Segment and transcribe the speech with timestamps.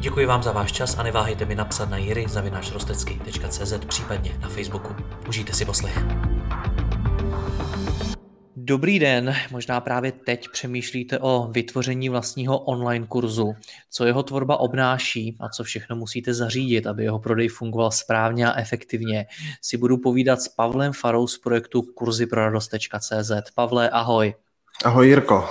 [0.00, 4.96] Děkuji vám za váš čas a neváhejte mi napsat na jiry.rostecky.cz případně na Facebooku.
[5.28, 5.98] Užijte si poslech.
[8.56, 13.54] Dobrý den, možná právě teď přemýšlíte o vytvoření vlastního online kurzu,
[13.90, 18.60] co jeho tvorba obnáší a co všechno musíte zařídit, aby jeho prodej fungoval správně a
[18.60, 19.26] efektivně.
[19.62, 23.32] Si budu povídat s Pavlem Farou z projektu kurzy.cz.
[23.54, 24.34] Pavle, ahoj.
[24.84, 25.48] Ahoj Jirko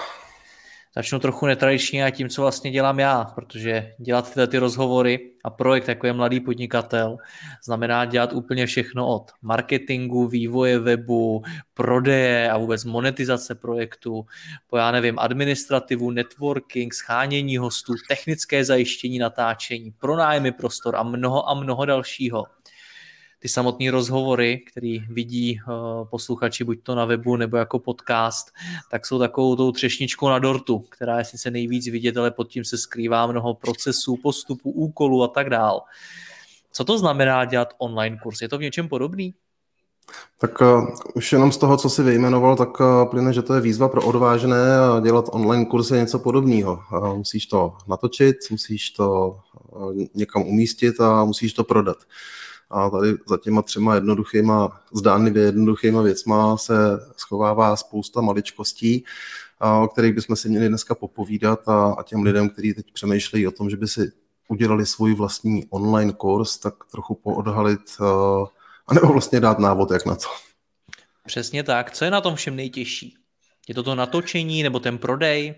[0.97, 5.49] začnu trochu netradičně a tím, co vlastně dělám já, protože dělat tyhle ty rozhovory a
[5.49, 7.17] projekt, jako je Mladý podnikatel,
[7.65, 14.25] znamená dělat úplně všechno od marketingu, vývoje webu, prodeje a vůbec monetizace projektu,
[14.67, 21.53] po já nevím, administrativu, networking, schánění hostů, technické zajištění natáčení, pronájmy prostor a mnoho a
[21.53, 22.43] mnoho dalšího
[23.39, 28.51] ty samotné rozhovory, který vidí uh, posluchači buď to na webu nebo jako podcast,
[28.91, 32.65] tak jsou takovou tou třešničkou na dortu, která je sice nejvíc vidět, ale pod tím
[32.65, 35.81] se skrývá mnoho procesů, postupů, úkolů a tak dál.
[36.71, 38.41] Co to znamená dělat online kurz?
[38.41, 39.33] Je to v něčem podobný?
[40.39, 43.61] Tak uh, už jenom z toho, co si vyjmenoval, tak uh, plyne, že to je
[43.61, 44.57] výzva pro odvážné
[45.01, 46.79] dělat online kurz je něco podobného.
[46.93, 51.97] Uh, musíš to natočit, musíš to uh, někam umístit a musíš to prodat.
[52.69, 56.73] A tady za těma třema jednoduchýma, zdánlivě jednoduchýma věcma se
[57.17, 59.03] schovává spousta maličkostí,
[59.83, 63.51] o kterých bychom si měli dneska popovídat a, a těm lidem, kteří teď přemýšlejí o
[63.51, 64.11] tom, že by si
[64.47, 67.81] udělali svůj vlastní online kurz, tak trochu poodhalit
[68.87, 70.27] a nebo vlastně dát návod, jak na to.
[71.25, 71.91] Přesně tak.
[71.91, 73.17] Co je na tom všem nejtěžší?
[73.67, 75.55] Je to to natočení nebo ten prodej?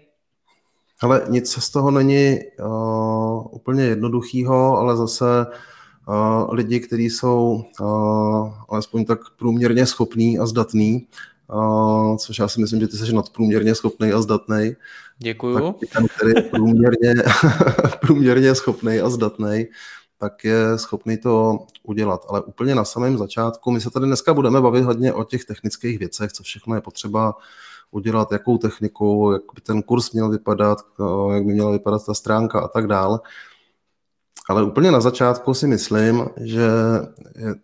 [1.01, 5.25] Ale nic z toho není uh, úplně jednoduchýho, ale zase
[6.49, 7.63] lidi, kteří jsou
[8.69, 11.07] alespoň tak průměrně schopní a zdatní,
[12.17, 14.75] což já si myslím, že ty jsi nadprůměrně schopný a zdatný.
[15.17, 15.55] Děkuju.
[15.59, 17.15] Tak ten, který je průměrně,
[18.01, 19.67] průměrně schopný a zdatný,
[20.17, 22.25] tak je schopný to udělat.
[22.29, 25.99] Ale úplně na samém začátku, my se tady dneska budeme bavit hodně o těch technických
[25.99, 27.35] věcech, co všechno je potřeba
[27.91, 30.77] udělat, jakou techniku, jak by ten kurz měl vypadat,
[31.33, 33.19] jak by měla vypadat ta stránka a tak dále.
[34.49, 36.69] Ale úplně na začátku si myslím, že
[37.35, 37.55] je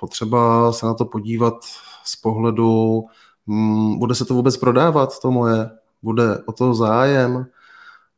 [0.00, 1.54] potřeba se na to podívat
[2.04, 3.04] z pohledu,
[3.46, 5.70] hmm, bude se to vůbec prodávat, to moje,
[6.02, 7.46] bude o to zájem.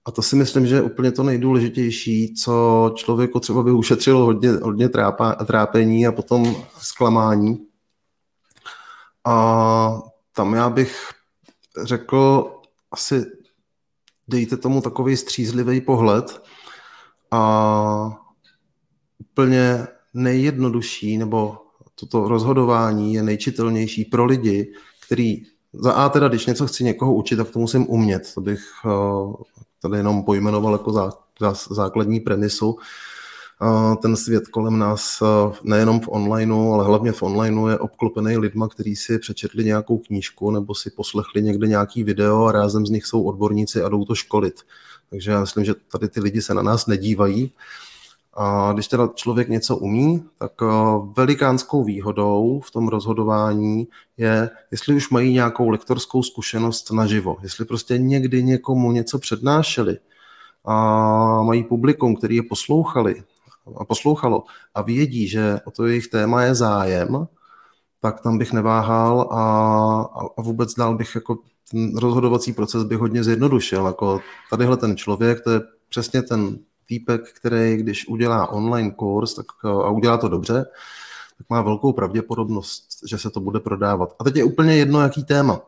[0.05, 4.51] A to si myslím, že je úplně to nejdůležitější, co člověku třeba by ušetřilo hodně,
[4.51, 7.67] hodně trápa, trápení a potom zklamání.
[9.25, 10.01] A
[10.33, 11.11] tam já bych
[11.83, 12.51] řekl,
[12.91, 13.25] asi
[14.29, 16.43] dejte tomu takový střízlivý pohled,
[17.31, 18.23] a
[19.19, 21.59] úplně nejjednodušší, nebo
[21.95, 24.73] toto rozhodování je nejčitelnější pro lidi,
[25.07, 25.43] který
[25.73, 28.35] za A teda, když něco chci někoho učit, tak to musím umět.
[28.35, 29.35] To bych uh,
[29.83, 32.77] tady jenom pojmenoval jako zá, zá, základní premisu.
[33.63, 38.37] Uh, ten svět kolem nás uh, nejenom v onlineu, ale hlavně v onlineu je obklopený
[38.37, 42.91] lidma, kteří si přečetli nějakou knížku nebo si poslechli někde nějaký video a rázem z
[42.91, 44.55] nich jsou odborníci a jdou to školit.
[45.11, 47.53] Takže já myslím, že tady ty lidi se na nás nedívají.
[48.39, 50.67] A když teda člověk něco umí, tak eh,
[51.17, 57.99] velikánskou výhodou v tom rozhodování je, jestli už mají nějakou lektorskou zkušenost naživo, jestli prostě
[57.99, 59.99] někdy někomu něco přednášeli
[60.65, 63.23] a mají publikum, který je poslouchali
[63.77, 64.45] a poslouchalo
[64.75, 67.27] a vědí, že o to jejich téma je zájem,
[68.01, 69.43] tak tam bych neváhal a,
[70.37, 71.39] a vůbec dál bych jako
[71.71, 73.87] ten rozhodovací proces by hodně zjednodušil.
[73.87, 79.47] Jako tadyhle ten člověk, to je přesně ten týpek, který když udělá online kurz tak,
[79.65, 80.67] a udělá to dobře,
[81.39, 84.15] tak má velkou pravděpodobnost, že se to bude prodávat.
[84.19, 85.61] A teď je úplně jedno, jaký téma.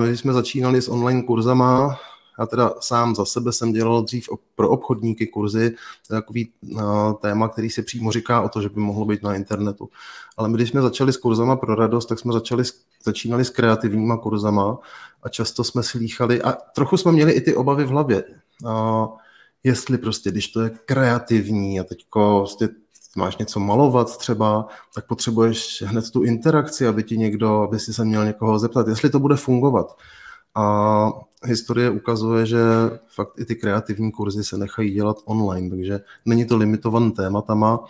[0.00, 1.98] My jsme začínali s online kurzama,
[2.38, 5.70] já teda sám za sebe jsem dělal dřív pro obchodníky kurzy,
[6.08, 6.52] to je takový
[7.20, 9.88] téma, který se přímo říká o to, že by mohlo být na internetu.
[10.36, 12.64] Ale my, když jsme začali s kurzama pro radost, tak jsme začali,
[13.04, 14.78] začínali s kreativníma kurzama
[15.22, 18.24] a často jsme slýchali, a trochu jsme měli i ty obavy v hlavě,
[18.66, 19.08] a
[19.64, 22.68] jestli prostě, když to je kreativní a teďko prostě
[23.16, 28.04] máš něco malovat třeba, tak potřebuješ hned tu interakci, aby ti někdo, aby si se
[28.04, 29.96] měl někoho zeptat, jestli to bude fungovat.
[30.54, 31.12] A
[31.44, 32.60] historie ukazuje, že
[33.06, 37.84] fakt i ty kreativní kurzy se nechají dělat online, takže není to limitovaný tématama.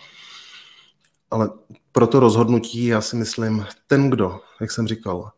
[1.31, 1.51] ale
[1.93, 5.31] pro to rozhodnutí já si myslím, ten, kdo, jak jsem říkal,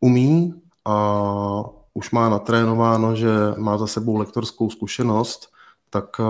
[0.00, 1.64] umí a
[1.94, 5.52] už má natrénováno, že má za sebou lektorskou zkušenost,
[5.90, 6.20] tak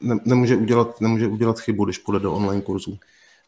[0.00, 2.98] ne, nemůže, udělat, nemůže udělat chybu, když půjde do online kurzu.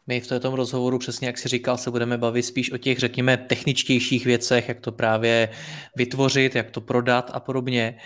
[0.09, 3.37] My v tom rozhovoru, přesně jak si říkal, se budeme bavit spíš o těch, řekněme,
[3.37, 5.49] techničtějších věcech, jak to právě
[5.95, 7.97] vytvořit, jak to prodat a podobně.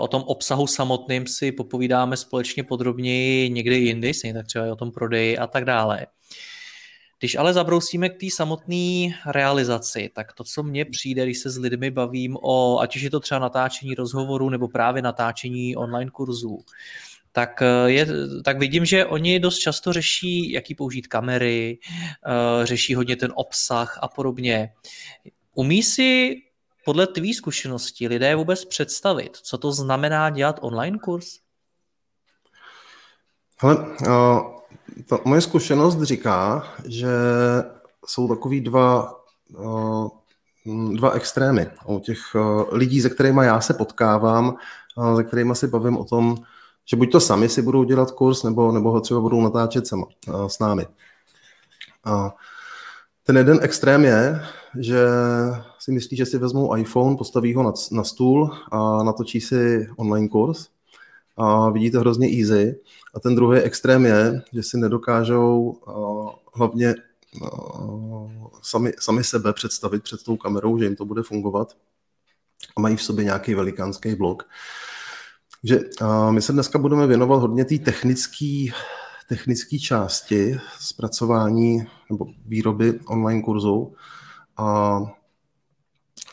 [0.00, 4.92] O tom obsahu samotným si popovídáme společně podrobněji někdy jindy, tak třeba i o tom
[4.92, 6.06] prodeji a tak dále.
[7.18, 11.58] Když ale zabrousíme k té samotné realizaci, tak to, co mně přijde, když se s
[11.58, 16.58] lidmi bavím o, ať už je to třeba natáčení rozhovoru nebo právě natáčení online kurzů,
[17.36, 18.06] tak, eh, je,
[18.44, 23.98] tak vidím, že oni dost často řeší, jaký použít kamery, eh, řeší hodně ten obsah
[24.02, 24.72] a podobně.
[25.54, 26.34] Umí si
[26.84, 31.26] podle tvý zkušenosti lidé vůbec představit, co to znamená dělat online kurz?
[33.60, 34.60] Hele, uh,
[35.08, 37.08] ta moje zkušenost říká, že
[38.06, 39.14] jsou takový dva,
[40.94, 41.66] dva extrémy.
[41.86, 42.18] U těch
[42.72, 44.56] lidí, se kterými já se potkávám,
[45.16, 46.36] se kterými si bavím o tom,
[46.86, 50.06] že buď to sami si budou dělat kurz, nebo, nebo ho třeba budou natáčet sama,
[50.46, 50.86] s námi.
[52.04, 52.34] A
[53.22, 54.40] ten jeden extrém je,
[54.78, 55.06] že
[55.78, 60.28] si myslí, že si vezmou iPhone, postaví ho na, na stůl a natočí si online
[60.28, 60.68] kurz
[61.36, 62.80] a vidí to hrozně easy.
[63.14, 66.94] A ten druhý extrém je, že si nedokážou uh, hlavně
[67.42, 68.30] uh,
[68.62, 71.76] sami, sami sebe představit před tou kamerou, že jim to bude fungovat
[72.76, 74.48] a mají v sobě nějaký velikánský blok.
[75.60, 78.66] Takže uh, my se dneska budeme věnovat hodně té technické
[79.28, 83.94] technické části zpracování nebo výroby online kurzu.
[84.56, 84.98] A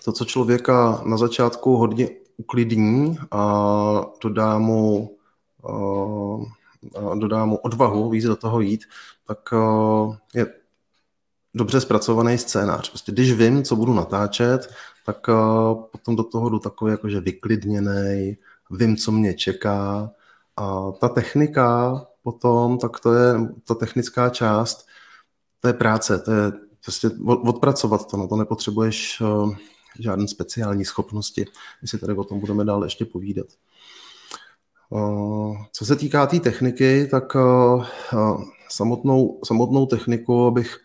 [0.06, 5.18] to, co člověka na začátku hodně uklidní a dodá mu,
[6.96, 8.86] a dodá mu odvahu víc do toho jít,
[9.28, 9.40] tak
[10.36, 10.46] je
[11.54, 12.90] dobře zpracovaný scénář.
[12.90, 14.74] Prostě když vím, co budu natáčet,
[15.06, 15.28] tak
[15.92, 18.38] potom do toho jdu takový jakože vyklidněný,
[18.78, 20.12] vím, co mě čeká.
[20.58, 23.34] A ta technika potom, tak to je
[23.68, 24.88] ta technická část,
[25.60, 26.52] to je práce, to je
[26.84, 29.56] prostě odpracovat to, no to nepotřebuješ uh,
[30.00, 31.46] žádné speciální schopnosti.
[31.82, 33.48] My si tady o tom budeme dál ještě povídat.
[34.90, 37.86] Uh, co se týká té techniky, tak uh,
[38.70, 40.78] samotnou, samotnou techniku, abych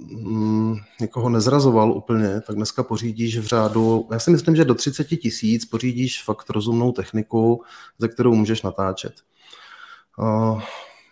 [0.00, 5.04] mm, někoho nezrazoval úplně, tak dneska pořídíš v řádu, já si myslím, že do 30
[5.04, 7.62] tisíc pořídíš fakt rozumnou techniku,
[7.98, 9.14] ze kterou můžeš natáčet.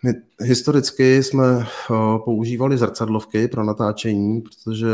[0.03, 1.67] My historicky jsme
[2.25, 4.87] používali zrcadlovky pro natáčení, protože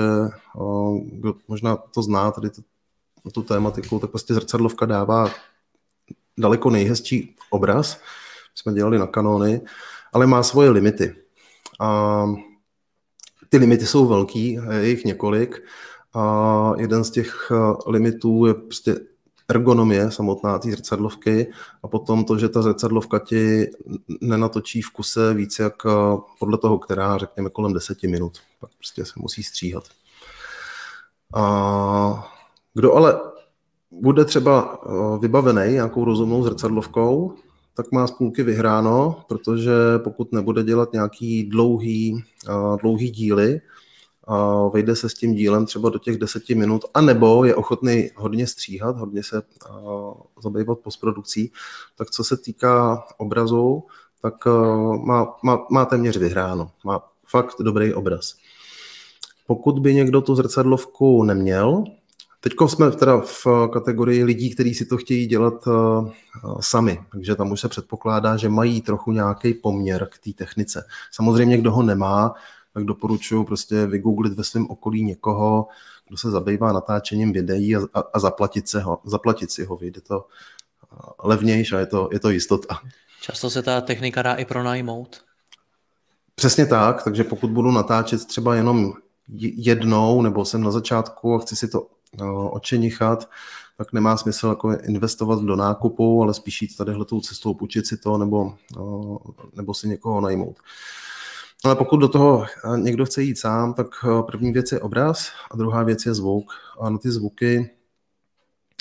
[1.48, 2.62] možná to zná, tady to,
[3.32, 5.30] tu tématiku, tak prostě zrcadlovka dává
[6.38, 7.96] daleko nejhezčí obraz.
[7.96, 9.62] My jsme dělali na kanony,
[10.14, 11.16] ale má svoje limity.
[11.80, 12.26] A
[13.56, 15.64] ty limity jsou velký, je jich několik.
[16.14, 17.52] A jeden z těch
[17.88, 18.96] limitů je prostě
[19.48, 21.52] ergonomie samotná té zrcadlovky
[21.84, 23.68] a potom to, že ta zrcadlovka ti
[24.22, 25.90] nenatočí v kuse víc jak eh,
[26.40, 28.38] podle toho, která řekněme kolem 10 minut.
[28.60, 29.84] Pak prostě se musí stříhat.
[31.36, 32.34] A
[32.74, 33.20] kdo ale
[33.92, 37.34] bude třeba eh, vybavený nějakou rozumnou zrcadlovkou,
[37.76, 42.24] tak má z půlky vyhráno, protože pokud nebude dělat nějaký dlouhý,
[42.82, 43.62] dlouhý díly,
[44.28, 48.48] a vejde se s tím dílem třeba do těch deseti minut, anebo je ochotný hodně
[48.48, 49.42] stříhat, hodně se
[50.44, 51.52] zabývat postprodukcí,
[51.98, 53.84] tak co se týká obrazu,
[54.22, 54.34] tak
[55.06, 56.72] má, má, má téměř vyhráno.
[56.86, 58.36] Má fakt dobrý obraz.
[59.48, 61.84] Pokud by někdo tu zrcadlovku neměl,
[62.46, 66.10] Teď jsme teda v kategorii lidí, kteří si to chtějí dělat uh,
[66.60, 70.86] sami, takže tam už se předpokládá, že mají trochu nějaký poměr k té technice.
[71.12, 72.34] Samozřejmě, kdo ho nemá,
[72.74, 75.68] tak doporučuji prostě vygooglit ve svém okolí někoho,
[76.08, 79.78] kdo se zabývá natáčením videí a, a, a zaplatit, se ho, zaplatit si ho.
[79.78, 80.28] Vyjde to
[81.24, 82.80] levnější a je to, je to jistota.
[83.22, 85.22] Často se ta technika dá i pronajmout.
[86.36, 88.94] Přesně tak, takže pokud budu natáčet třeba jenom
[89.58, 91.88] jednou, nebo jsem na začátku a chci si to
[92.52, 93.30] očenichat,
[93.78, 97.98] tak nemá smysl jako investovat do nákupu, ale spíš jít tadyhle tou cestou, půjčit si
[97.98, 98.54] to, nebo,
[99.56, 100.56] nebo si někoho najmout.
[101.66, 105.30] Ale pokud do toho eh, někdo chce jít sám, tak eh, první věc je obraz
[105.52, 106.52] a druhá věc je zvuk.
[106.80, 107.70] A na ty zvuky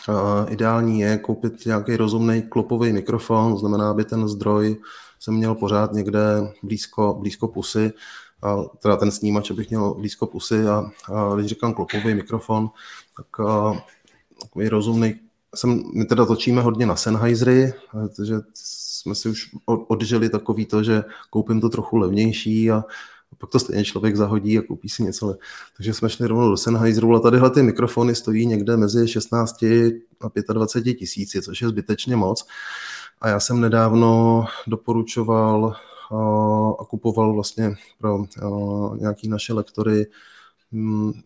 [0.09, 4.76] uh, ideální je koupit nějaký rozumný klopový mikrofon, to znamená, aby ten zdroj
[5.21, 7.93] se měl pořád někde blízko, blízko pusy,
[8.43, 12.71] a teda ten snímač, abych měl blízko pusy a, a když říkám klopový mikrofon,
[13.16, 13.78] tak uh,
[14.40, 15.14] takový rozumný,
[15.54, 17.73] jsem, my teda točíme hodně na Sennheisery,
[18.16, 22.85] takže jsme si už odžili takový to, že koupím to trochu levnější a
[23.38, 25.37] pak to stejně člověk zahodí a koupí si něco.
[25.76, 29.62] Takže jsme šli rovnou do Sennheiseru a tadyhle ty mikrofony stojí někde mezi 16
[30.21, 32.47] a 25 tisíci, což je zbytečně moc.
[33.21, 35.76] A já jsem nedávno doporučoval
[36.80, 38.25] a kupoval vlastně pro
[38.99, 40.06] nějaký naše lektory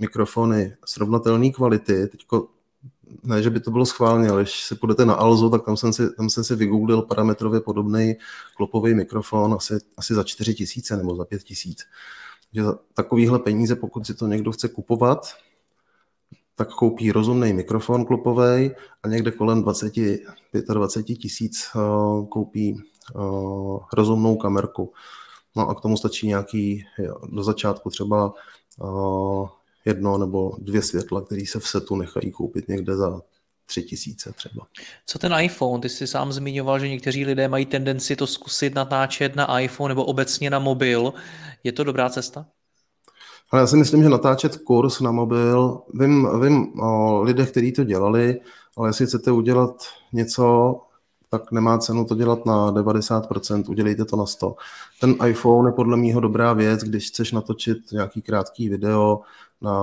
[0.01, 2.07] mikrofony srovnatelné kvality.
[2.07, 2.49] Teďko
[3.23, 5.93] ne, že by to bylo schválně, ale když se půjdete na Alzo, tak tam jsem
[5.93, 8.17] si, tam jsem si vygooglil parametrově podobný
[8.57, 11.85] klopový mikrofon asi, asi za 4 tisíce nebo za 5 tisíc.
[12.53, 15.27] Že za takovýhle peníze, pokud si to někdo chce kupovat,
[16.55, 18.71] tak koupí rozumný mikrofon klopový
[19.03, 19.93] a někde kolem 20,
[20.69, 22.83] 25 tisíc uh, koupí
[23.15, 24.93] uh, rozumnou kamerku.
[25.57, 26.85] No a k tomu stačí nějaký,
[27.29, 28.33] do začátku třeba
[29.85, 33.21] jedno nebo dvě světla, které se v setu nechají koupit někde za
[33.67, 34.67] tři tisíce třeba.
[35.07, 35.81] Co ten iPhone?
[35.81, 40.05] Ty jsi sám zmiňoval, že někteří lidé mají tendenci to zkusit natáčet na iPhone nebo
[40.05, 41.13] obecně na mobil.
[41.65, 42.47] Je to dobrá cesta?
[43.51, 47.85] Ale já si myslím, že natáčet kurz na mobil, vím, vím o lidech, kteří to
[47.85, 48.41] dělali,
[48.77, 49.83] ale jestli chcete udělat
[50.13, 50.77] něco,
[51.31, 54.57] tak nemá cenu to dělat na 90%, udělejte to na 100.
[55.01, 59.21] Ten iPhone je podle mého dobrá věc, když chceš natočit nějaký krátký video
[59.61, 59.75] na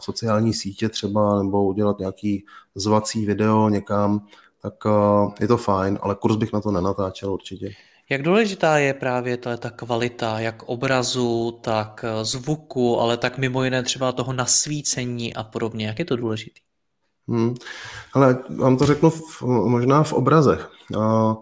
[0.00, 4.26] sociální sítě třeba, nebo udělat nějaký zvací video někam,
[4.62, 7.70] tak eh, je to fajn, ale kurz bych na to nenatáčel určitě.
[8.10, 13.64] Jak důležitá je právě ta, ta kvalita, jak obrazu, tak eh, zvuku, ale tak mimo
[13.64, 15.86] jiné třeba toho nasvícení a podobně.
[15.86, 16.67] Jak je to důležité?
[17.28, 17.54] Hmm.
[18.14, 20.70] Ale vám to řeknu v, možná v obrazech.
[20.96, 21.34] Uh,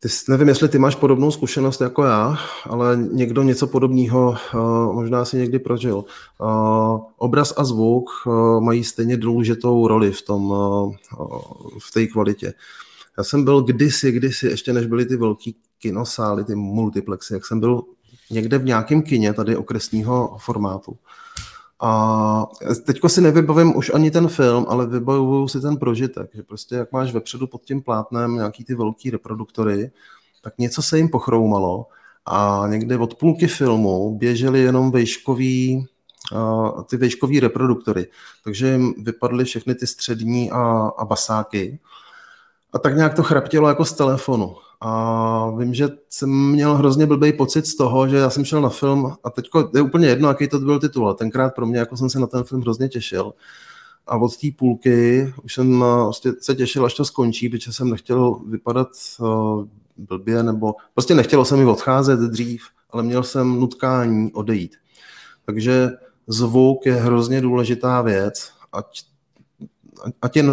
[0.00, 5.24] ty, nevím, jestli ty máš podobnou zkušenost jako já, ale někdo něco podobného uh, možná
[5.24, 6.04] si někdy prožil.
[6.38, 10.94] Uh, obraz a zvuk uh, mají stejně důležitou roli v tom, uh,
[11.78, 12.54] v té kvalitě.
[13.18, 17.60] Já jsem byl kdysi, kdysi, ještě než byly ty velký kinosály, ty multiplexy, jak jsem
[17.60, 17.82] byl
[18.30, 20.96] někde v nějakém kině tady okresního formátu.
[21.82, 22.46] A
[22.86, 26.92] teďko si nevybavím už ani ten film, ale vybavuju si ten prožitek, že prostě jak
[26.92, 29.90] máš vepředu pod tím plátnem nějaký ty velký reproduktory,
[30.42, 31.86] tak něco se jim pochroumalo
[32.26, 35.86] a někde od půlky filmu běžely jenom vejškový,
[36.90, 38.06] ty vejškový reproduktory,
[38.44, 41.78] takže jim vypadly všechny ty střední a, a basáky
[42.72, 44.56] a tak nějak to chraptělo jako z telefonu.
[44.80, 48.68] A vím, že jsem měl hrozně blbý pocit z toho, že já jsem šel na
[48.68, 51.08] film a teď je úplně jedno, jaký to byl titul.
[51.08, 53.32] A tenkrát pro mě, jako jsem se na ten film hrozně těšil.
[54.06, 58.40] A od té půlky už jsem vlastně se těšil, až to skončí, protože jsem nechtěl
[58.46, 58.88] vypadat
[59.20, 59.64] uh,
[59.96, 64.76] blbě, nebo prostě nechtělo se mi odcházet dřív, ale měl jsem nutkání odejít.
[65.46, 65.90] Takže
[66.26, 69.02] zvuk je hrozně důležitá věc, ať
[70.22, 70.44] ať je,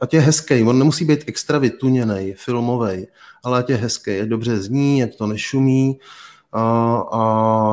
[0.00, 3.06] ať je hezký, on nemusí být extra vytuněný, filmový,
[3.44, 5.98] ale ať je hezký, ať dobře zní, ať to nešumí
[6.52, 6.62] a,
[6.96, 7.22] a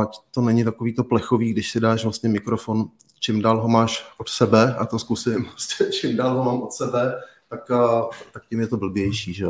[0.01, 2.85] ať to není takový to plechový, když si dáš vlastně mikrofon,
[3.19, 6.73] čím dál ho máš od sebe, a to zkusím, prostě čím dál ho mám od
[6.73, 7.13] sebe,
[7.49, 9.45] tak, a, tak tím je to blbější, že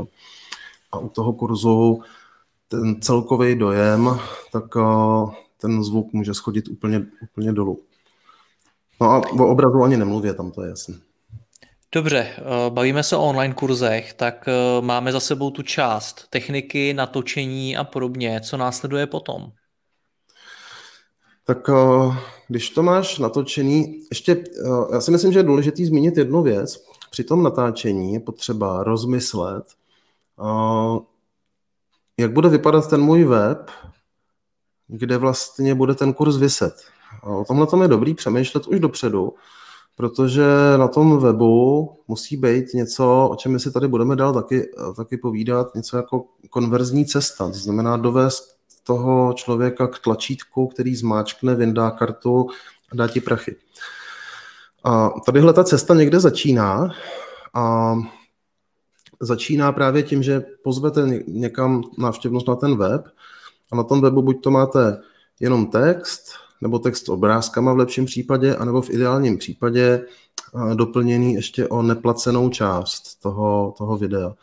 [0.91, 2.01] A u toho kurzu
[2.67, 4.09] ten celkový dojem,
[4.51, 5.25] tak a,
[5.61, 7.79] ten zvuk může schodit úplně, úplně dolů.
[9.01, 11.06] No a o obrazu ani nemluvě, tam to je jasné.
[11.95, 16.93] Dobře, eh, bavíme se o online kurzech, tak eh, máme za sebou tu část techniky,
[16.93, 18.41] natočení a podobně.
[18.43, 19.51] Co následuje potom?
[21.43, 22.17] Tak eh,
[22.47, 24.43] když to máš natočený, ještě
[24.93, 26.83] já si myslím, že je důležité zmínit jednu věc.
[27.11, 29.63] Při tom natáčení je potřeba rozmyslet,
[32.17, 33.71] jak bude vypadat ten můj web,
[34.87, 36.73] kde vlastně bude ten kurz vyset.
[37.23, 39.33] O tomhle tom je dobrý přemýšlet už dopředu,
[39.97, 40.45] protože
[40.77, 45.17] na tom webu musí být něco, o čem my si tady budeme dál taky, taky
[45.17, 51.91] povídat, něco jako konverzní cesta, to znamená dovést toho člověka k tlačítku, který zmáčkne, vyndá
[51.91, 52.47] kartu
[52.91, 53.55] a dá ti prachy.
[54.83, 56.89] A tadyhle ta cesta někde začíná
[57.53, 57.95] a
[59.19, 63.07] začíná právě tím, že pozvete někam návštěvnost na ten web
[63.71, 65.01] a na tom webu buď to máte
[65.39, 70.05] jenom text, nebo text s obrázkama v lepším případě, anebo v ideálním případě
[70.73, 74.33] doplněný ještě o neplacenou část toho, toho videa.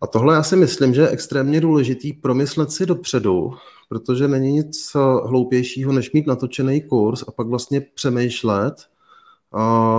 [0.00, 3.54] A tohle já si myslím, že je extrémně důležitý promyslet si dopředu,
[3.88, 8.74] protože není nic hloupějšího, než mít natočený kurz a pak vlastně přemýšlet,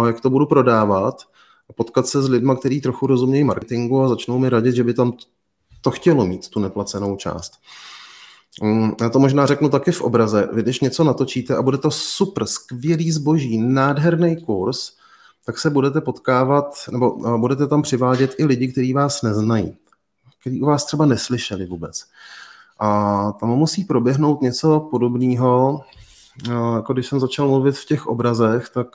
[0.08, 1.16] jak to budu prodávat
[1.70, 4.94] a potkat se s lidmi, kteří trochu rozumějí marketingu a začnou mi radit, že by
[4.94, 5.14] tam
[5.82, 7.54] to chtělo mít, tu neplacenou část.
[8.62, 10.50] Mm, já to možná řeknu taky v obraze.
[10.54, 14.92] Vy když něco natočíte a bude to super, skvělý zboží, nádherný kurz,
[15.46, 19.76] tak se budete potkávat, nebo budete tam přivádět i lidi, kteří vás neznají.
[20.42, 22.06] který u vás třeba neslyšeli vůbec.
[22.80, 25.82] A tam musí proběhnout něco podobného,
[26.76, 28.88] jako když jsem začal mluvit v těch obrazech, tak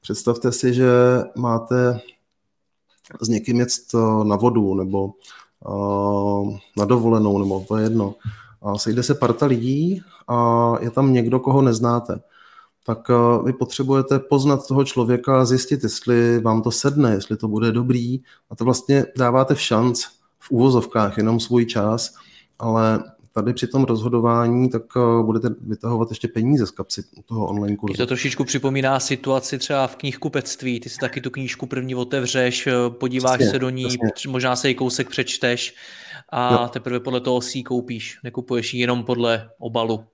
[0.00, 0.90] představte si, že
[1.36, 2.00] máte
[3.20, 3.68] s někým jet
[4.24, 5.10] na vodu nebo
[6.76, 8.14] na dovolenou, nebo to je jedno.
[8.62, 12.20] A sejde se parta lidí a je tam někdo, koho neznáte.
[12.86, 12.98] Tak
[13.44, 18.20] vy potřebujete poznat toho člověka a zjistit, jestli vám to sedne, jestli to bude dobrý.
[18.50, 20.04] A to vlastně dáváte v šanc
[20.38, 22.14] v úvozovkách jenom svůj čas,
[22.58, 23.02] ale
[23.34, 27.96] tady při tom rozhodování, tak eh, budete vytahovat ještě peníze z kapsy toho online kurzu.
[27.96, 30.80] to trošičku připomíná situaci třeba v knihkupectví.
[30.80, 34.30] Ty si taky tu knížku první otevřeš, eh, podíváš přesně, se do ní, přesně.
[34.30, 35.74] možná se ji kousek přečteš
[36.32, 36.68] a jo.
[36.68, 38.20] teprve podle toho si ji koupíš.
[38.24, 40.04] Nekupuješ ji jenom podle obalu.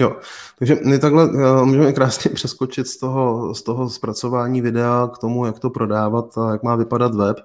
[0.00, 0.16] Jo,
[0.58, 5.46] takže my takhle uh, můžeme krásně přeskočit z toho, z toho zpracování videa k tomu,
[5.46, 7.36] jak to prodávat a jak má vypadat web.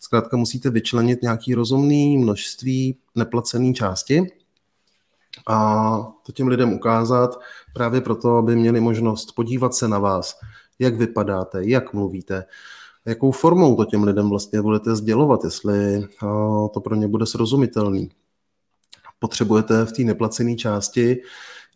[0.00, 4.26] Zkrátka musíte vyčlenit nějaký rozumný množství neplacené části
[5.46, 7.40] a to těm lidem ukázat
[7.74, 10.40] právě proto, aby měli možnost podívat se na vás,
[10.78, 12.44] jak vypadáte, jak mluvíte,
[13.06, 16.08] jakou formou to těm lidem vlastně budete sdělovat, jestli
[16.74, 18.10] to pro ně bude srozumitelný.
[19.18, 21.16] Potřebujete v té neplacené části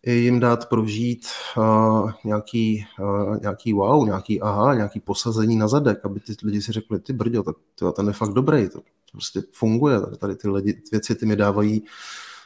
[0.05, 6.19] jim dát prožít uh, nějaký, uh, nějaký wow, nějaký aha, nějaký posazení na zadek, aby
[6.19, 8.79] ty lidi si řekli, ty brďo, tak to, ten je fakt dobrý, to
[9.11, 11.83] prostě funguje, tady ty lidi, věci ty mi dávají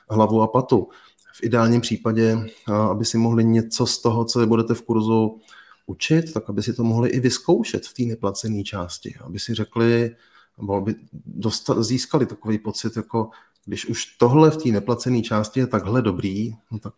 [0.09, 0.89] hlavu a patu.
[1.33, 2.37] V ideálním případě,
[2.69, 5.39] uh, aby si mohli něco z toho, co budete v kurzu
[5.85, 10.15] učit, tak aby si to mohli i vyzkoušet v té neplacené části, aby si řekli,
[10.57, 13.29] nebo aby dostali, získali takový pocit, jako
[13.65, 16.93] když už tohle v té neplacené části je takhle dobrý, no tak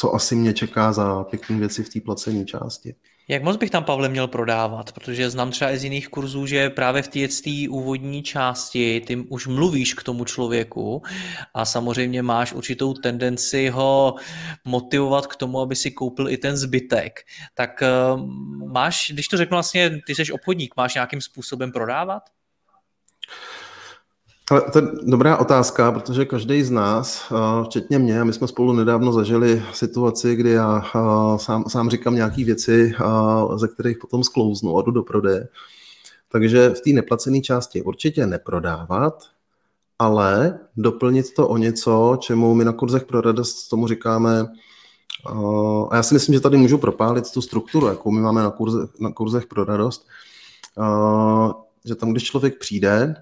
[0.00, 2.94] co asi mě čeká za pěkné věci v té placené části.
[3.28, 4.92] Jak moc bych tam, Pavle, měl prodávat?
[4.92, 9.46] Protože znám třeba i z jiných kurzů, že právě v té úvodní části ty už
[9.46, 11.02] mluvíš k tomu člověku
[11.54, 14.14] a samozřejmě máš určitou tendenci ho
[14.64, 17.20] motivovat k tomu, aby si koupil i ten zbytek.
[17.54, 17.88] Tak eh,
[18.72, 22.22] máš, když to řeknu vlastně, ty jsi obchodník, máš nějakým způsobem prodávat?
[24.50, 28.72] Ale to je dobrá otázka, protože každý z nás, eh, včetně mě, my jsme spolu
[28.72, 34.24] nedávno zažili situaci, kdy já eh, sám, sám říkám nějaké věci, eh, ze kterých potom
[34.24, 35.48] sklouznu a jdu do prodeje.
[36.32, 39.24] Takže v té neplacené části určitě neprodávat,
[39.98, 44.46] ale doplnit to o něco, čemu my na kurzech pro radost tomu říkáme,
[45.90, 48.78] a já si myslím, že tady můžu propálit tu strukturu, jakou my máme na, kurze,
[49.00, 50.06] na kurzech pro radost,
[51.84, 53.14] že tam, když člověk přijde,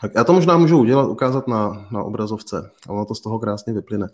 [0.00, 3.38] tak já to možná můžu udělat, ukázat na, na obrazovce a ono to z toho
[3.38, 4.08] krásně vyplyne.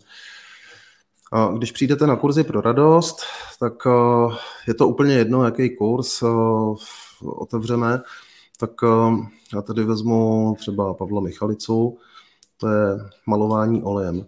[1.32, 3.22] A když přijdete na kurzy pro radost,
[3.60, 4.34] tak eh,
[4.68, 6.26] je to úplně jedno, jaký kurz eh,
[7.24, 8.00] otevřeme,
[8.58, 9.16] tak eh,
[9.54, 11.98] já tady vezmu třeba Pavla Michalicu,
[12.56, 14.26] to je malování olejem.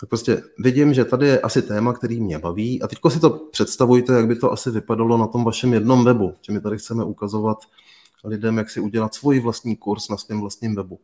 [0.00, 3.30] Tak prostě vidím, že tady je asi téma, který mě baví a teď si to
[3.30, 7.04] představujte, jak by to asi vypadalo na tom vašem jednom webu, že my tady chceme
[7.04, 7.58] ukazovat
[8.24, 11.00] lidem, jak si udělat svůj vlastní kurz na svém vlastním webu.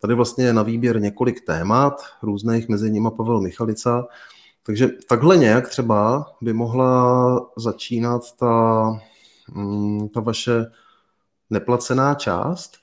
[0.00, 4.06] Tady vlastně je na výběr několik témat, různých, mezi nimi Pavel Michalica.
[4.62, 8.84] Takže takhle nějak třeba by mohla začínat ta,
[9.54, 10.66] mm, ta vaše
[11.50, 12.76] neplacená část.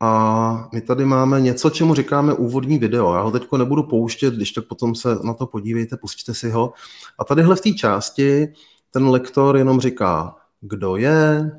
[0.00, 3.14] A my tady máme něco, čemu říkáme úvodní video.
[3.14, 6.72] Já ho teď nebudu pouštět, když tak potom se na to podívejte, pustíte si ho.
[7.18, 8.52] A tadyhle v té části
[8.90, 11.50] ten lektor jenom říká, kdo je,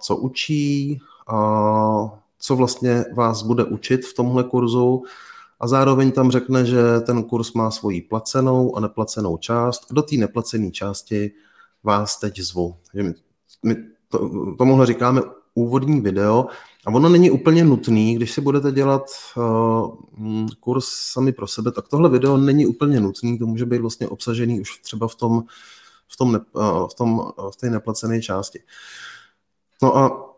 [0.00, 1.00] co učí,
[2.38, 5.02] co vlastně vás bude učit v tomhle kurzu
[5.60, 9.92] a zároveň tam řekne, že ten kurz má svoji placenou a neplacenou část.
[9.92, 11.30] Do té neplacené části
[11.84, 12.76] vás teď zvu.
[13.62, 13.76] My,
[14.08, 15.22] to, tomuhle říkáme
[15.54, 16.46] úvodní video
[16.86, 19.02] a ono není úplně nutný, když si budete dělat
[19.36, 24.08] uh, kurz sami pro sebe, tak tohle video není úplně nutný, to může být vlastně
[24.08, 25.42] obsažený už třeba v tom,
[26.08, 28.58] v tom, uh, v tom v té neplacené části.
[28.58, 28.64] Uh,
[29.82, 30.32] No a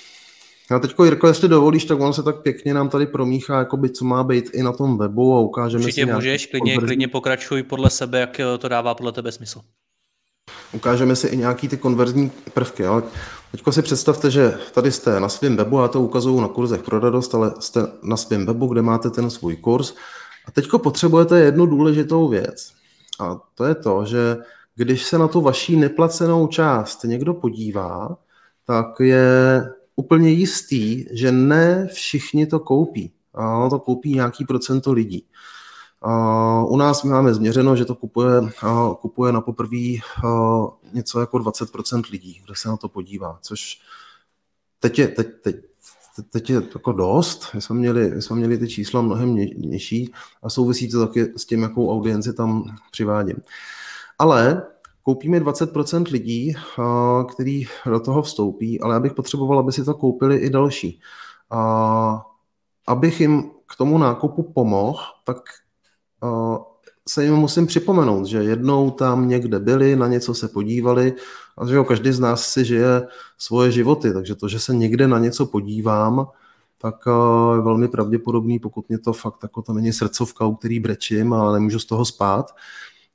[0.70, 4.04] já teď, Jirko, jestli dovolíš, tak on se tak pěkně nám tady promíchá, jakoby, co
[4.04, 7.90] má být i na tom webu a ukážeme Určitě si můžeš, klidně, klidně pokračuj podle
[7.90, 9.60] sebe, jak to dává podle tebe smysl.
[10.72, 12.86] Ukážeme si i nějaký ty konverzní prvky.
[12.86, 13.02] Ale
[13.50, 17.00] teďko si představte, že tady jste na svém webu, já to ukazuju na kurzech pro
[17.00, 19.94] radost, ale jste na svém webu, kde máte ten svůj kurz.
[20.46, 22.72] A teďko potřebujete jednu důležitou věc.
[23.20, 24.36] A to je to, že
[24.76, 28.16] když se na tu vaší neplacenou část někdo podívá,
[28.66, 29.62] tak je
[29.96, 33.12] úplně jistý, že ne všichni to koupí.
[33.34, 35.26] A ono to koupí nějaký procento lidí.
[36.68, 38.32] U nás máme změřeno, že to kupuje,
[39.00, 39.98] kupuje na poprvé
[40.92, 43.80] něco jako 20% lidí, kdo se na to podívá, což
[44.80, 45.56] teď je, teď, teď,
[46.30, 50.50] teď je jako dost, my jsme, měli, my jsme měli ty čísla mnohem nižší a
[50.50, 53.36] souvisí to taky s tím, jakou audienci tam přivádím.
[54.18, 54.62] Ale
[55.04, 56.54] koupíme 20% lidí,
[57.34, 61.00] který do toho vstoupí, ale já bych potřeboval, aby si to koupili i další.
[61.50, 62.26] A
[62.86, 65.36] abych jim k tomu nákupu pomohl, tak
[67.08, 71.14] se jim musím připomenout, že jednou tam někde byli, na něco se podívali
[71.58, 73.06] a že jo, každý z nás si žije
[73.38, 76.26] svoje životy, takže to, že se někde na něco podívám,
[76.78, 76.94] tak
[77.54, 81.52] je velmi pravděpodobný, pokud mě to fakt jako to není srdcovka, u který brečím a
[81.52, 82.54] nemůžu z toho spát,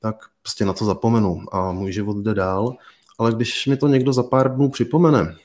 [0.01, 2.75] tak prostě na to zapomenu a můj život jde dál.
[3.19, 5.35] Ale když mi to někdo za pár dnů připomene,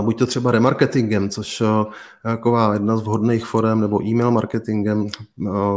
[0.00, 1.66] buď to třeba remarketingem, což je
[2.22, 5.06] taková jedna z vhodných forem, nebo e-mail marketingem,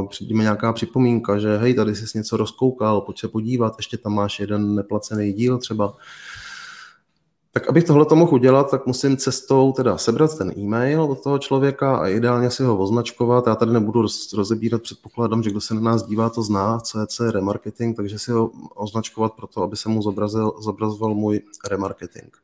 [0.09, 4.39] přijde nějaká připomínka, že hej, tady jsi něco rozkoukal, pojď se podívat, ještě tam máš
[4.39, 5.93] jeden neplacený díl třeba.
[7.59, 11.39] Tak abych tohle to mohl udělat, tak musím cestou teda sebrat ten e-mail od toho
[11.39, 13.47] člověka a ideálně si ho označkovat.
[13.47, 14.05] Já tady nebudu
[14.37, 18.19] rozebírat, předpokládám, že kdo se na nás dívá, to zná, co je, je remarketing, takže
[18.19, 22.37] si ho označkovat proto, aby se mu zobrazil, zobrazoval můj remarketing.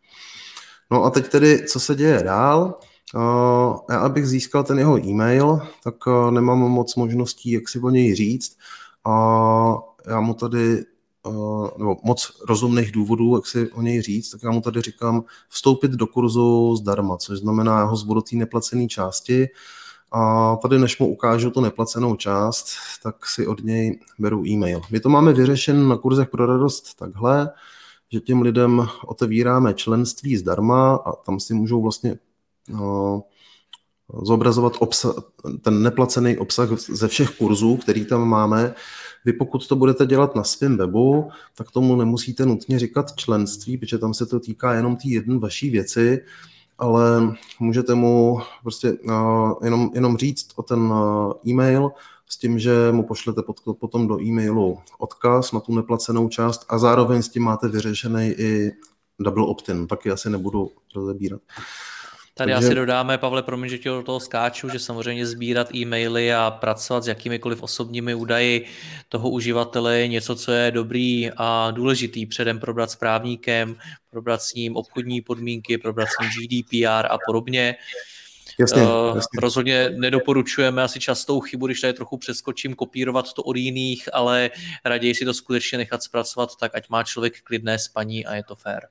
[0.92, 2.80] No a teď tedy, co se děje dál?
[3.90, 5.96] Já, abych získal ten jeho e-mail, tak
[6.30, 8.58] nemám moc možností, jak si o něj říct.
[9.06, 10.84] A já mu tady,
[11.78, 15.92] nebo moc rozumných důvodů, jak si o něj říct, tak já mu tady říkám vstoupit
[15.92, 19.48] do kurzu zdarma, což znamená, já ho zbudu té neplacené části.
[20.12, 22.68] A tady, než mu ukážu tu neplacenou část,
[23.04, 24.82] tak si od něj beru e-mail.
[24.92, 27.50] My to máme vyřešen na kurzech pro radost takhle,
[28.12, 32.18] že těm lidem otevíráme členství zdarma a tam si můžou vlastně
[32.70, 33.24] no,
[34.24, 35.14] zobrazovat obsah,
[35.62, 38.76] ten neplacený obsah ze všech kurzů, který tam máme.
[39.26, 43.98] Vy pokud to budete dělat na svém webu, tak tomu nemusíte nutně říkat členství, protože
[43.98, 46.22] tam se to týká jenom té jedné vaší věci,
[46.78, 51.92] ale můžete mu prostě uh, jenom, jenom říct o ten uh, e-mail,
[52.30, 53.42] s tím, že mu pošlete
[53.80, 58.72] potom do e-mailu odkaz na tu neplacenou část a zároveň s tím máte vyřešený i
[59.20, 61.42] double opt-in, taky asi nebudu rozebírat.
[62.38, 62.68] Tady Takže...
[62.68, 67.04] asi dodáme, Pavle, promiň, že tě do toho skáču, že samozřejmě sbírat e-maily a pracovat
[67.04, 68.66] s jakýmikoliv osobními údaji
[69.10, 73.76] toho uživatele je něco, co je dobrý a důležitý předem probrat s právníkem,
[74.10, 77.76] probrat s ním obchodní podmínky, probrat s ním GDPR a podobně.
[78.60, 79.40] Jasně, uh, jasně.
[79.42, 84.52] Rozhodně nedoporučujeme asi častou chybu, když tady trochu přeskočím, kopírovat to od jiných, ale
[84.86, 88.56] raději si to skutečně nechat zpracovat tak, ať má člověk klidné spaní a je to
[88.56, 88.88] fér.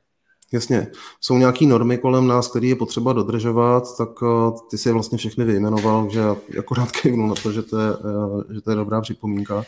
[0.54, 0.86] Jasně.
[1.20, 5.18] Jsou nějaké normy kolem nás, které je potřeba dodržovat, tak uh, ty si je vlastně
[5.18, 8.76] všechny vyjmenoval, že já akorát kejvnu na to, že to, je, uh, že to je
[8.76, 9.64] dobrá připomínka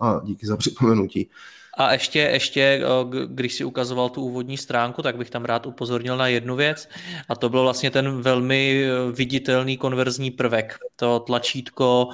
[0.00, 1.30] a díky za připomenutí.
[1.78, 2.82] A ještě, ještě,
[3.26, 6.88] když si ukazoval tu úvodní stránku, tak bych tam rád upozornil na jednu věc
[7.28, 12.08] a to byl vlastně ten velmi viditelný konverzní prvek, to tlačítko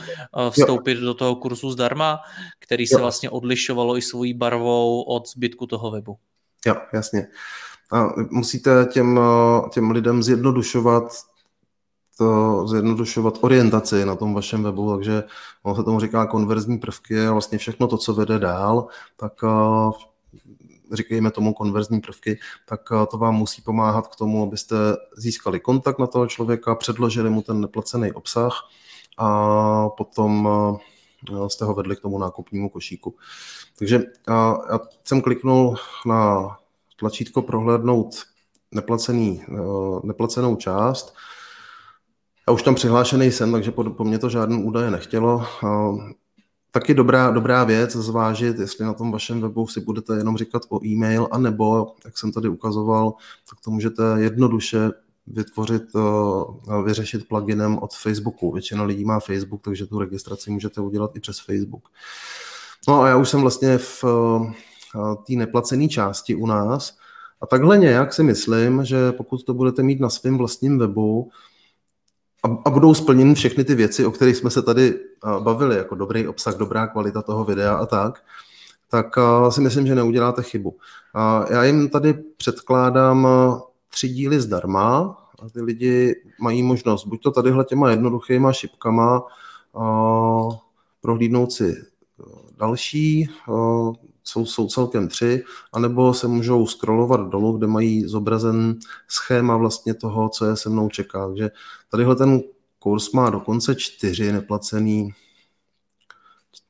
[0.51, 1.05] vstoupit jo.
[1.05, 2.21] do toho kurzu zdarma,
[2.59, 3.01] který se jo.
[3.01, 6.19] vlastně odlišovalo i svojí barvou od zbytku toho webu.
[6.67, 7.27] Jo, jasně.
[7.93, 11.13] A musíte těm, e, těm lidem zjednodušovat
[12.19, 15.23] to zjednodušovat orientaci na tom vašem webu, takže
[15.63, 19.91] on se tomu říká konverzní prvky a vlastně všechno to, co vede dál, tak eh,
[20.93, 24.77] říkejme tomu konverzní prvky, tak eh, to vám musí pomáhat k tomu, abyste
[25.17, 28.53] získali kontakt na toho člověka, předložili mu ten neplacený obsah
[29.19, 30.49] a potom
[31.33, 33.15] eh, jste ho vedli k tomu nákupnímu košíku.
[33.79, 34.59] Takže já
[35.05, 36.51] jsem kliknul na
[36.97, 38.15] tlačítko prohlédnout
[38.73, 39.43] neplacený,
[40.05, 41.15] neplacenou část
[42.49, 45.47] já už tam přihlášený jsem, takže po, po mně to žádný údaje nechtělo.
[46.71, 50.87] Taky dobrá, dobrá věc zvážit, jestli na tom vašem webu si budete jenom říkat o
[50.87, 53.15] e-mail, anebo, jak jsem tady ukazoval,
[53.51, 54.91] tak to můžete jednoduše
[55.27, 58.53] vytvořit, eh, vyřešit pluginem od Facebooku.
[58.53, 61.89] Většina lidí má Facebook, takže tu registraci můžete udělat i přes Facebook.
[62.89, 64.53] No a já už jsem vlastně v eh,
[65.27, 66.97] té neplacené části u nás
[67.41, 71.31] a takhle nějak si myslím, že pokud to budete mít na svém vlastním webu,
[72.45, 75.01] a, a budou splněny všechny ty věci, o kterých jsme se tady
[75.39, 78.23] bavili, jako dobrý obsah, dobrá kvalita toho videa a tak,
[78.91, 80.77] tak si myslím, že neuděláte chybu.
[81.51, 83.29] Já jim tady předkládám
[83.89, 89.23] tři díly zdarma a ty lidi mají možnost buď to tadyhle těma jednoduchýma šipkama
[91.01, 91.77] prohlídnout si
[92.59, 93.29] další,
[94.25, 100.29] jsou, jsou celkem tři, anebo se můžou scrollovat dolů, kde mají zobrazen schéma vlastně toho,
[100.29, 101.27] co je se mnou čeká.
[101.27, 101.51] Takže
[101.91, 102.41] tadyhle ten
[102.79, 105.11] kurz má dokonce čtyři neplacený,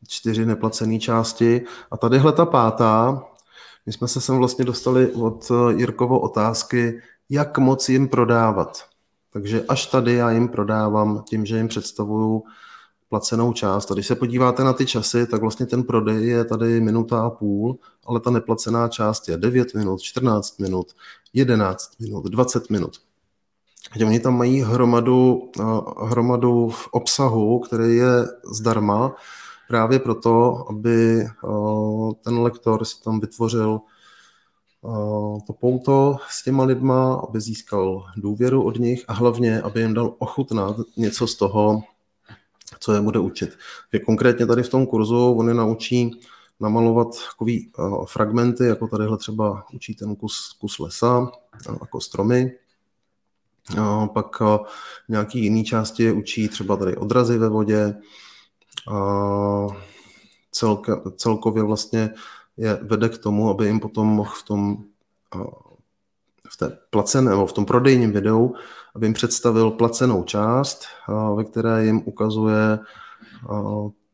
[0.08, 3.22] čtyři neplacené části a tadyhle ta pátá,
[3.86, 8.84] my jsme se sem vlastně dostali od Jirkovo otázky, jak moc jim prodávat.
[9.30, 12.42] Takže až tady já jim prodávám tím, že jim představuju
[13.14, 13.90] placenou část.
[13.90, 17.30] A když se podíváte na ty časy, tak vlastně ten prodej je tady minuta a
[17.30, 20.86] půl, ale ta neplacená část je 9 minut, 14 minut,
[21.32, 22.96] 11 minut, 20 minut.
[23.96, 25.62] Že oni tam mají hromadu, eh,
[26.06, 29.14] hromadu obsahu, který je zdarma,
[29.68, 31.28] právě proto, aby eh,
[32.24, 38.78] ten lektor si tam vytvořil eh, to pouto s těma lidma, aby získal důvěru od
[38.78, 41.82] nich a hlavně, aby jim dal ochutnat něco z toho,
[42.84, 43.58] co je bude učit.
[43.92, 46.20] Je konkrétně tady v tom kurzu on je naučí
[46.60, 51.28] namalovat takový uh, fragmenty, jako tadyhle třeba učí ten kus, kus lesa, uh,
[51.80, 52.52] jako stromy.
[53.78, 54.42] Uh, pak
[55.08, 57.94] nějaký jiný části učí třeba tady odrazy ve vodě.
[60.50, 62.10] Celka, celkově vlastně
[62.56, 64.84] je vede k tomu, aby jim potom mohl v tom
[66.50, 68.54] v té placené, nebo v tom prodejním videu,
[68.94, 70.84] aby jim představil placenou část,
[71.36, 72.78] ve které jim ukazuje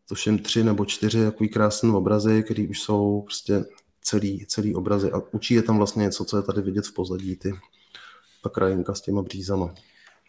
[0.09, 3.64] tuším tři nebo čtyři takový krásné obrazy, které už jsou prostě
[4.03, 7.37] celý, celý obrazy a učí je tam vlastně něco, co je tady vidět v pozadí,
[7.37, 7.55] ty
[8.43, 9.75] ta krajinka s těma břízama.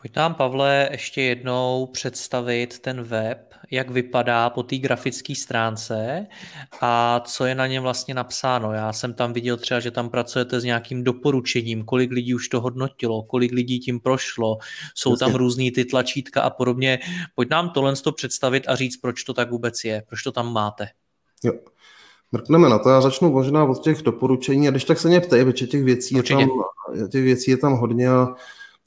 [0.02, 6.28] Pojď nám, Pavle, ještě jednou představit ten web, jak vypadá po té grafické stránce
[6.82, 8.74] a co je na něm vlastně napsáno.
[8.74, 12.62] Já jsem tam viděl třeba, že tam pracujete s nějakým doporučením, kolik lidí už to
[12.62, 14.58] hodnotilo, kolik lidí tím prošlo,
[14.96, 17.00] jsou tam různý ty tlačítka a podobně.
[17.36, 20.54] Pojď nám tohle to představit a říct, proč to tak vůbec je, proč to tam
[20.54, 20.88] máte.
[21.44, 21.54] Jo.
[22.32, 22.90] Mrkneme na to.
[22.90, 26.16] Já začnu možná od těch doporučení a když tak se mě ptej, protože těch věcí,
[26.16, 26.50] je tam,
[27.12, 28.28] těch věcí je tam hodně a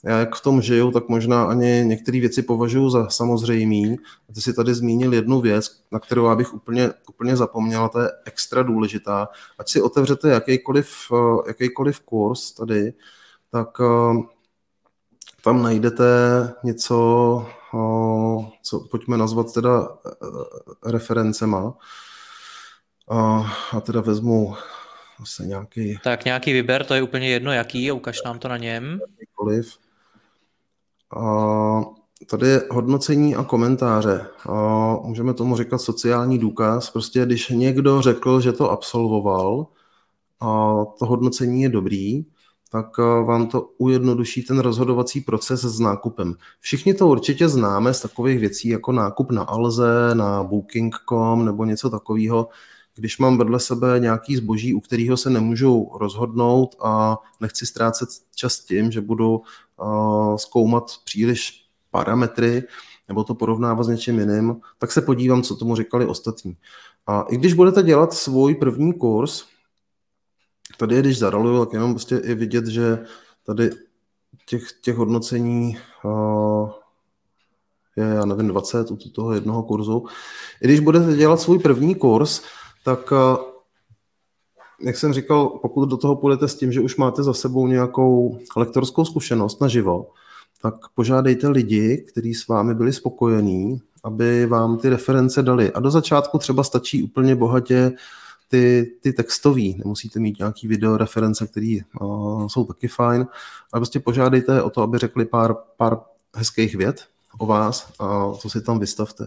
[0.04, 3.96] já jak v tom žiju, tak možná ani některé věci považuji za samozřejmý.
[4.34, 8.00] Ty si tady zmínil jednu věc, na kterou já bych úplně, úplně zapomněl, a to
[8.00, 9.28] je extra důležitá.
[9.58, 12.92] Ať si otevřete jakýkoliv, eh, jakýkoliv kurz tady,
[13.50, 14.22] tak eh,
[15.44, 16.04] tam najdete
[16.64, 19.88] něco, eh, co pojďme nazvat teda
[20.86, 21.74] referencema.
[23.10, 24.56] A teda vezmu
[25.20, 25.98] zase nějaký...
[26.04, 29.00] Tak nějaký vyber, to je úplně jedno jaký, ukaž nám to na něm.
[29.10, 29.83] Jakýkoliv.
[32.30, 34.26] Tady je hodnocení a komentáře.
[35.02, 36.90] Můžeme tomu říkat sociální důkaz.
[36.90, 39.66] Prostě když někdo řekl, že to absolvoval
[40.40, 42.24] a to hodnocení je dobrý,
[42.70, 46.34] tak vám to ujednoduší ten rozhodovací proces s nákupem.
[46.60, 51.90] Všichni to určitě známe z takových věcí jako nákup na Alze, na Booking.com nebo něco
[51.90, 52.48] takového.
[52.96, 58.58] Když mám vedle sebe nějaký zboží, u kterého se nemůžu rozhodnout a nechci ztrácet čas
[58.58, 59.40] tím, že budu
[60.36, 62.62] zkoumat příliš parametry
[63.08, 66.56] nebo to porovnávat s něčím jiným, tak se podívám, co tomu říkali ostatní.
[67.06, 69.44] A i když budete dělat svůj první kurz,
[70.78, 72.98] tady je, když zaraluju, tak jenom prostě je vidět, že
[73.46, 73.70] tady
[74.46, 76.70] těch, těch hodnocení uh,
[77.96, 80.06] je, já nevím, 20 u toho jednoho kurzu.
[80.62, 82.42] I když budete dělat svůj první kurz,
[82.84, 83.53] tak uh,
[84.84, 88.38] jak jsem říkal, pokud do toho půjdete s tím, že už máte za sebou nějakou
[88.56, 90.06] lektorskou zkušenost naživo,
[90.62, 95.72] tak požádejte lidi, kteří s vámi byli spokojení, aby vám ty reference dali.
[95.72, 97.92] A do začátku třeba stačí úplně bohatě
[98.48, 103.26] ty, ty textový, nemusíte mít nějaký video reference, které uh, jsou taky fajn,
[103.72, 106.00] ale prostě požádejte o to, aby řekli pár, pár
[106.36, 107.04] hezkých vět
[107.38, 109.26] o vás a to si tam vystavte.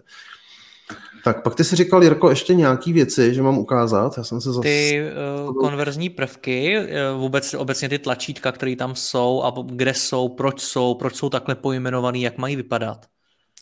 [1.27, 4.17] Tak pak ty si říkal, Jirko, ještě nějaký věci, že mám ukázat.
[4.17, 4.61] Já jsem se zase...
[4.61, 5.01] Ty
[5.47, 10.61] uh, konverzní prvky, uh, vůbec obecně ty tlačítka, které tam jsou a kde jsou, proč
[10.61, 13.05] jsou, proč jsou takhle pojmenovaný, jak mají vypadat.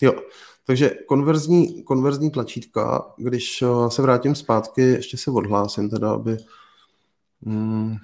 [0.01, 0.13] Jo,
[0.67, 6.38] takže konverzní, konverzní tlačítka, když uh, se vrátím zpátky, ještě se odhlásím teda, aby...
[7.45, 7.95] Hmm,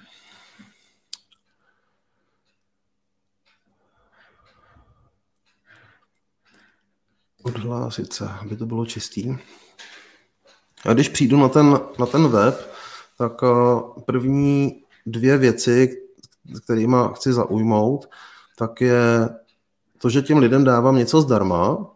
[7.44, 9.38] odhlásit se, aby to bylo čistý.
[10.86, 12.72] A když přijdu na ten, na ten web,
[13.18, 15.98] tak eh, první dvě věci,
[16.64, 18.10] kterými chci zaujmout,
[18.58, 19.30] tak je
[19.98, 21.88] to, že těm lidem dávám něco zdarma.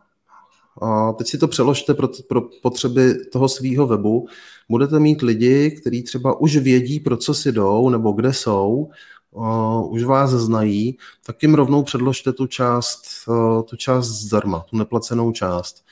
[0.81, 4.27] A teď si to přeložte pro, pro potřeby toho svého webu.
[4.69, 8.89] Budete mít lidi, kteří třeba už vědí, pro co si jdou, nebo kde jsou,
[9.35, 14.77] uh, už vás znají, tak jim rovnou předložte tu část, uh, tu část zdarma, tu
[14.77, 15.85] neplacenou část.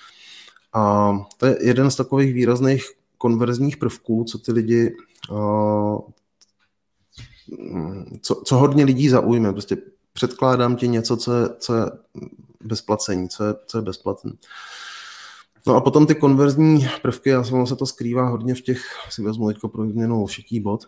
[0.73, 2.85] A to je jeden z takových výrazných
[3.17, 4.95] konverzních prvků, co ty lidi,
[5.31, 5.99] uh,
[8.21, 9.51] co, co hodně lidí zaujme.
[9.51, 9.77] Prostě
[10.13, 11.85] předkládám ti něco, co je, co je
[12.61, 14.31] bezplacení, co je, co je bezplatné.
[15.67, 19.47] No a potom ty konverzní prvky, já se to skrývá hodně v těch, si vezmu
[19.47, 20.85] teďko pro změnu šití bod,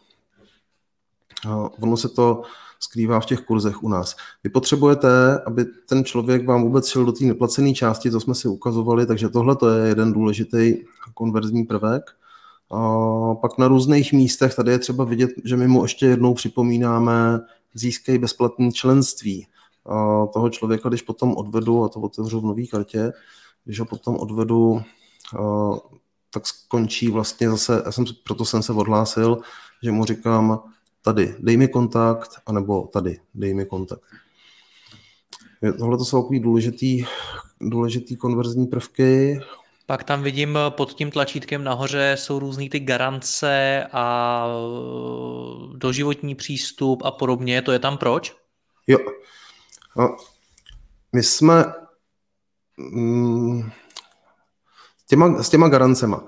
[1.81, 2.41] ono se to
[2.79, 4.15] skrývá v těch kurzech u nás.
[4.43, 8.47] Vy potřebujete, aby ten člověk vám vůbec šel do té neplacené části, co jsme si
[8.47, 10.75] ukazovali, takže tohle to je jeden důležitý
[11.13, 12.03] konverzní prvek.
[12.71, 17.39] A pak na různých místech, tady je třeba vidět, že my mu ještě jednou připomínáme,
[17.73, 19.47] získej bezplatné členství.
[19.85, 23.13] A toho člověka, když potom odvedu, a to otevřu v nový kartě,
[23.65, 24.81] když ho potom odvedu,
[26.33, 29.37] tak skončí vlastně zase, já jsem, proto jsem se odhlásil,
[29.83, 30.59] že mu říkám,
[31.05, 34.01] tady dej mi kontakt, anebo tady dej mi kontakt.
[35.77, 37.05] Tohle to jsou takový důležitý,
[37.61, 39.39] důležitý konverzní prvky.
[39.85, 44.47] Pak tam vidím pod tím tlačítkem nahoře jsou různý ty garance a
[45.75, 47.61] doživotní přístup a podobně.
[47.61, 48.35] To je tam proč?
[48.87, 48.97] Jo.
[49.97, 50.15] No,
[51.13, 51.65] my jsme
[52.77, 53.71] mm,
[54.97, 56.23] s, těma, s těma garancema.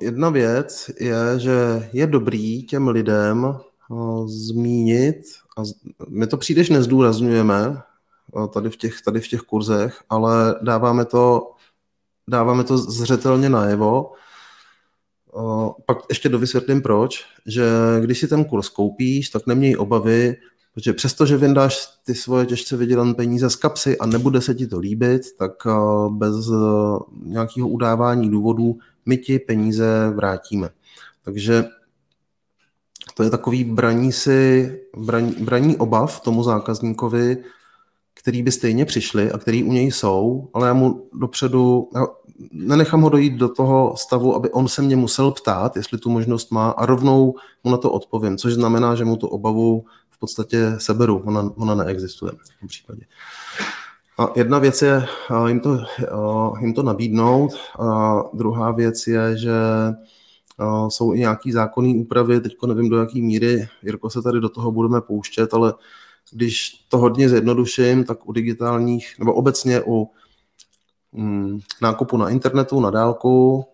[0.00, 3.60] Jedna věc je, že je dobrý těm lidem
[4.26, 5.16] zmínit,
[5.58, 5.62] a
[6.08, 7.82] my to příliš nezdůrazňujeme
[8.54, 11.52] tady v těch, tady v těch kurzech, ale dáváme to,
[12.28, 14.12] dáváme to zřetelně najevo.
[15.86, 20.36] Pak ještě dovysvětlím proč, že když si ten kurz koupíš, tak neměj obavy,
[20.74, 24.66] protože přesto, že vyndáš ty svoje těžce vydělané peníze z kapsy a nebude se ti
[24.66, 25.52] to líbit, tak
[26.10, 26.34] bez
[27.24, 30.68] nějakého udávání důvodů my ti peníze vrátíme.
[31.24, 31.64] Takže
[33.14, 37.36] to je takový braní si, braní, braní obav tomu zákazníkovi,
[38.14, 42.06] který by stejně přišli a který u něj jsou, ale já mu dopředu, já
[42.52, 46.50] nenechám ho dojít do toho stavu, aby on se mě musel ptát, jestli tu možnost
[46.50, 47.34] má a rovnou
[47.64, 51.74] mu na to odpovím, což znamená, že mu tu obavu v podstatě seberu, ona, ona
[51.74, 53.02] neexistuje v tom případě.
[54.18, 55.06] A jedna věc je
[55.46, 55.78] jim to,
[56.60, 59.52] jim to nabídnout, a druhá věc je, že
[60.88, 64.72] jsou i nějaký zákonné úpravy, teď nevím do jaké míry, Jirko se tady do toho
[64.72, 65.74] budeme pouštět, ale
[66.32, 70.10] když to hodně zjednoduším, tak u digitálních, nebo obecně u
[71.12, 73.64] mm, nákupu na internetu, na dálku,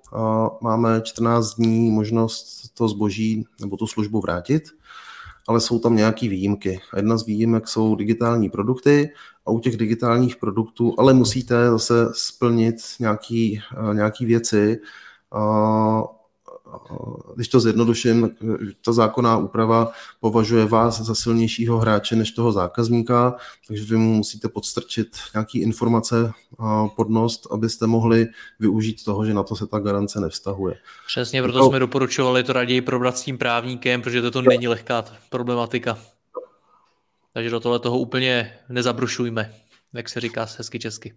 [0.61, 4.63] máme 14 dní možnost to zboží nebo tu službu vrátit,
[5.49, 6.81] ale jsou tam nějaké výjimky.
[6.97, 9.11] Jedna z výjimek jsou digitální produkty
[9.47, 13.51] a u těch digitálních produktů, ale musíte zase splnit nějaké
[13.93, 14.81] nějaký věci,
[17.35, 18.31] když to zjednoduším,
[18.85, 24.49] ta zákonná úprava považuje vás za silnějšího hráče než toho zákazníka, takže vy mu musíte
[24.49, 26.33] podstrčit nějaké informace
[26.97, 28.27] pod nos, abyste mohli
[28.61, 30.75] využít toho, že na to se ta garance nevztahuje.
[31.07, 31.69] Přesně, proto no.
[31.69, 35.99] jsme doporučovali to raději probrat s tím právníkem, protože to, to není lehká problematika.
[37.35, 39.55] Takže do tohle toho úplně nezabrušujme,
[39.95, 41.15] jak se říká hezky česky.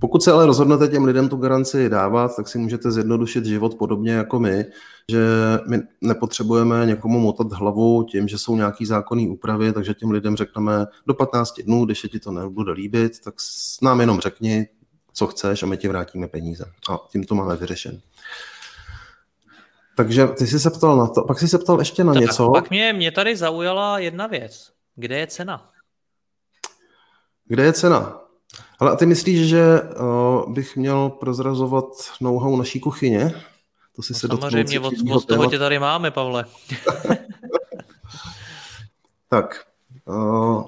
[0.00, 4.12] Pokud se ale rozhodnete těm lidem tu garanci dávat, tak si můžete zjednodušit život podobně
[4.12, 4.64] jako my,
[5.10, 5.26] že
[5.68, 10.86] my nepotřebujeme někomu motat hlavu tím, že jsou nějaký zákonné úpravy, takže těm lidem řekneme
[11.06, 13.34] do 15 dnů, když se ti to nebude líbit, tak
[13.82, 14.66] nám jenom řekni,
[15.12, 16.64] co chceš a my ti vrátíme peníze.
[16.90, 18.00] A tím to máme vyřešen.
[19.96, 22.50] Takže ty jsi se ptal na to, pak jsi se ptal ještě na tak něco.
[22.50, 24.72] Pak mě, mě tady zaujala jedna věc.
[24.94, 25.70] Kde je cena?
[27.48, 28.25] Kde je cena?
[28.78, 31.84] Ale a ty myslíš, že uh, bych měl prozrazovat
[32.20, 33.34] know-how naší kuchyně?
[33.96, 36.44] To si no se samozřejmě, od, od toho tě tady máme, Pavle.
[39.28, 39.66] tak,
[40.04, 40.64] uh,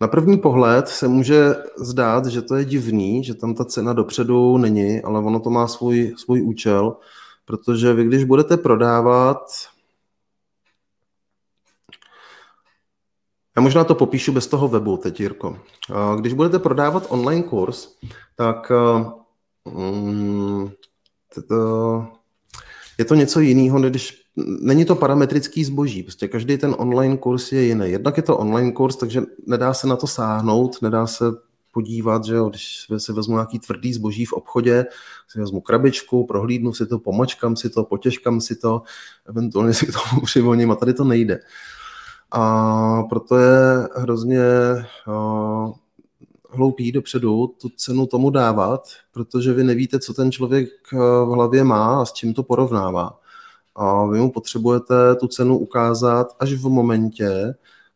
[0.00, 4.58] na první pohled se může zdát, že to je divný, že tam ta cena dopředu
[4.58, 6.96] není, ale ono to má svůj, svůj účel,
[7.44, 9.38] protože vy, když budete prodávat
[13.58, 15.58] Já možná to popíšu bez toho webu teď, Jirko.
[16.20, 17.88] Když budete prodávat online kurz,
[18.36, 18.72] tak
[19.74, 20.70] mm,
[22.98, 24.22] je to něco jiného, když
[24.60, 26.02] není to parametrický zboží.
[26.02, 27.90] Prostě každý ten online kurz je jiný.
[27.90, 31.24] Jednak je to online kurz, takže nedá se na to sáhnout, nedá se
[31.72, 34.86] podívat, že jo, když si vezmu nějaký tvrdý zboží v obchodě,
[35.28, 38.82] si vezmu krabičku, prohlídnu si to, pomačkám si to, potěžkám si to,
[39.28, 41.40] eventuálně si k tomu přivoním a tady to nejde.
[42.30, 44.44] A proto je hrozně
[45.06, 45.72] uh,
[46.50, 52.02] hloupý dopředu tu cenu tomu dávat, protože vy nevíte, co ten člověk v hlavě má
[52.02, 53.20] a s čím to porovnává.
[53.74, 57.54] A vy mu potřebujete tu cenu ukázat až v momentě,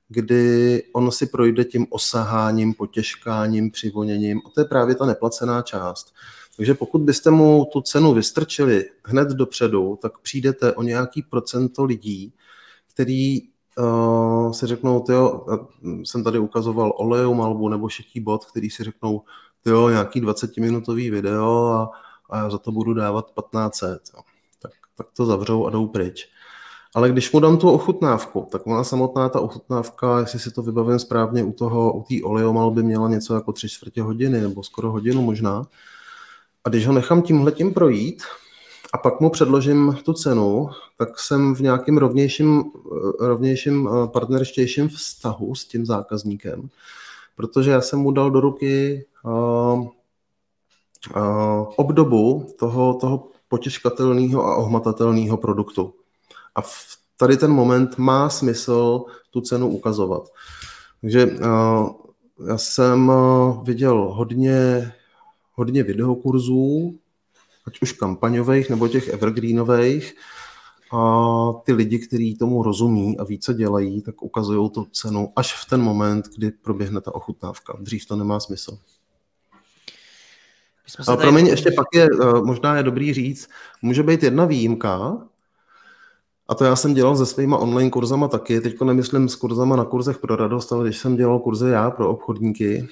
[0.08, 4.38] kdy on si projde tím osaháním, potěžkáním, přivoněním.
[4.46, 6.14] A to je právě ta neplacená část.
[6.56, 12.34] Takže pokud byste mu tu cenu vystrčili hned dopředu, tak přijdete o nějaký procento lidí,
[12.94, 15.46] který uh, si řeknou, jo,
[15.82, 19.22] jsem tady ukazoval Olejou malbu nebo šetí bod, který si řeknou,
[19.66, 21.90] jo, nějaký 20-minutový video a,
[22.30, 24.02] a já za to budu dávat 1500.
[24.14, 24.22] Jo.
[24.62, 26.28] Tak, tak to zavřou a jdou pryč.
[26.94, 30.98] Ale když mu dám tu ochutnávku, tak ona samotná ta ochutnávka, jestli si to vybavím
[30.98, 34.90] správně, u toho, u té oleomal by měla něco jako tři čtvrtě hodiny, nebo skoro
[34.90, 35.66] hodinu možná.
[36.64, 38.22] A když ho nechám tímhletím projít
[38.92, 40.68] a pak mu předložím tu cenu,
[40.98, 42.64] tak jsem v nějakém rovnějším,
[43.20, 46.68] rovnějším eh, partnerštějším vztahu s tím zákazníkem,
[47.36, 49.88] protože já jsem mu dal do ruky uh,
[51.16, 55.94] uh, obdobu toho, toho potěžkatelného a ohmatatelného produktu.
[56.54, 60.28] A v tady ten moment má smysl tu cenu ukazovat.
[61.00, 61.90] Takže uh,
[62.48, 63.12] já jsem
[63.62, 64.92] viděl hodně,
[65.52, 66.98] hodně videokurzů,
[67.66, 70.14] ať už kampaňových nebo těch evergreenových,
[70.94, 75.68] a ty lidi, kteří tomu rozumí a více dělají, tak ukazují tu cenu až v
[75.70, 77.76] ten moment, kdy proběhne ta ochutnávka.
[77.80, 78.78] Dřív to nemá smysl.
[80.98, 81.22] A tady...
[81.22, 82.08] promiň, ještě pak je,
[82.44, 83.48] možná je dobrý říct,
[83.82, 85.18] může být jedna výjimka,
[86.48, 89.84] a to já jsem dělal se svýma online kurzama taky, teďko nemyslím s kurzama na
[89.84, 92.88] kurzech pro radost, ale když jsem dělal kurzy já pro obchodníky,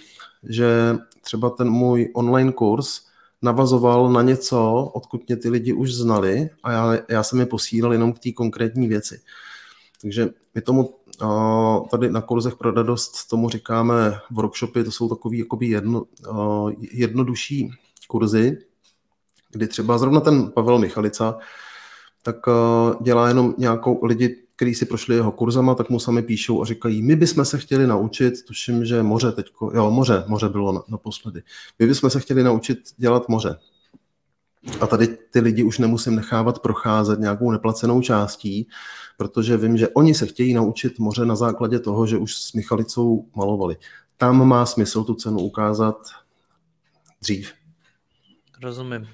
[0.49, 3.10] že třeba ten můj online kurz
[3.43, 7.93] navazoval na něco, odkud mě ty lidi už znali a já, já jsem je posílal
[7.93, 9.21] jenom k té konkrétní věci.
[10.03, 10.95] Takže my tomu
[11.91, 16.05] tady na kurzech pro radost tomu říkáme workshopy, to jsou takový jakoby jedno,
[16.93, 17.71] jednodušší
[18.09, 18.59] kurzy,
[19.51, 21.39] kdy třeba zrovna ten Pavel Michalica,
[22.23, 22.37] tak
[23.01, 27.03] dělá jenom nějakou lidi, kteří si prošli jeho kurzama, tak mu sami píšou a říkají,
[27.03, 31.43] my bychom se chtěli naučit, tuším, že moře teďko, jo, moře, moře bylo naposledy,
[31.79, 33.57] my bychom se chtěli naučit dělat moře.
[34.81, 38.69] A tady ty lidi už nemusím nechávat procházet nějakou neplacenou částí,
[39.17, 43.29] protože vím, že oni se chtějí naučit moře na základě toho, že už s Michalicou
[43.37, 43.77] malovali.
[44.17, 45.97] Tam má smysl tu cenu ukázat
[47.23, 47.53] dřív.
[48.63, 49.09] Rozumím.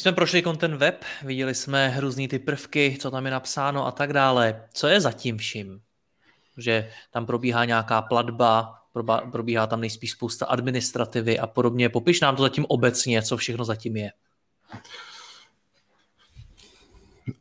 [0.00, 3.90] My jsme prošli content web, viděli jsme různý ty prvky, co tam je napsáno a
[3.90, 4.62] tak dále.
[4.72, 5.80] Co je zatím vším?
[6.58, 8.74] Že tam probíhá nějaká platba,
[9.32, 11.88] probíhá tam nejspíš spousta administrativy a podobně.
[11.88, 14.10] Popiš nám to zatím obecně, co všechno zatím je.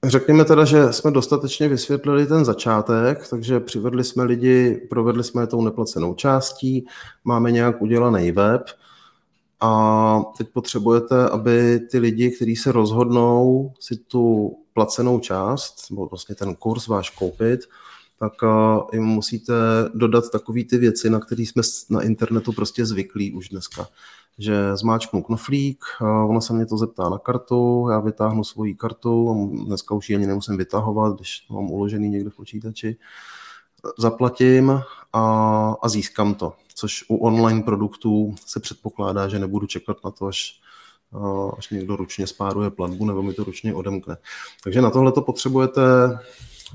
[0.03, 5.61] Řekněme teda, že jsme dostatečně vysvětlili ten začátek, takže přivedli jsme lidi, provedli jsme tou
[5.61, 6.85] neplacenou částí,
[7.23, 8.61] máme nějak udělaný web,
[9.61, 16.35] a teď potřebujete, aby ty lidi, kteří se rozhodnou si tu placenou část, nebo vlastně
[16.35, 17.59] ten kurz váš koupit,
[18.19, 18.33] tak
[18.93, 19.53] jim musíte
[19.93, 23.87] dodat takové ty věci, na které jsme na internetu prostě zvyklí už dneska.
[24.37, 29.95] Že zmáčknu knoflík, ona se mě to zeptá na kartu, já vytáhnu svoji kartu, dneska
[29.95, 32.97] už ji ani nemusím vytahovat, když mám uložený někde v počítači,
[33.97, 34.81] zaplatím
[35.13, 40.25] a, a získám to což u online produktů se předpokládá, že nebudu čekat na to,
[40.25, 40.61] až,
[41.57, 44.17] až někdo ručně spáruje platbu nebo mi to ručně odemkne.
[44.63, 45.81] Takže na tohle to potřebujete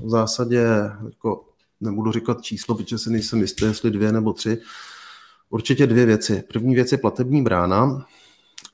[0.03, 0.65] v zásadě,
[1.05, 1.45] jako
[1.81, 4.61] nebudu říkat číslo, protože si nejsem jistý, jestli dvě nebo tři,
[5.49, 6.43] určitě dvě věci.
[6.49, 8.05] První věc je platební brána.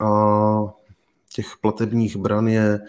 [0.00, 0.08] A
[1.34, 2.80] těch platebních bran je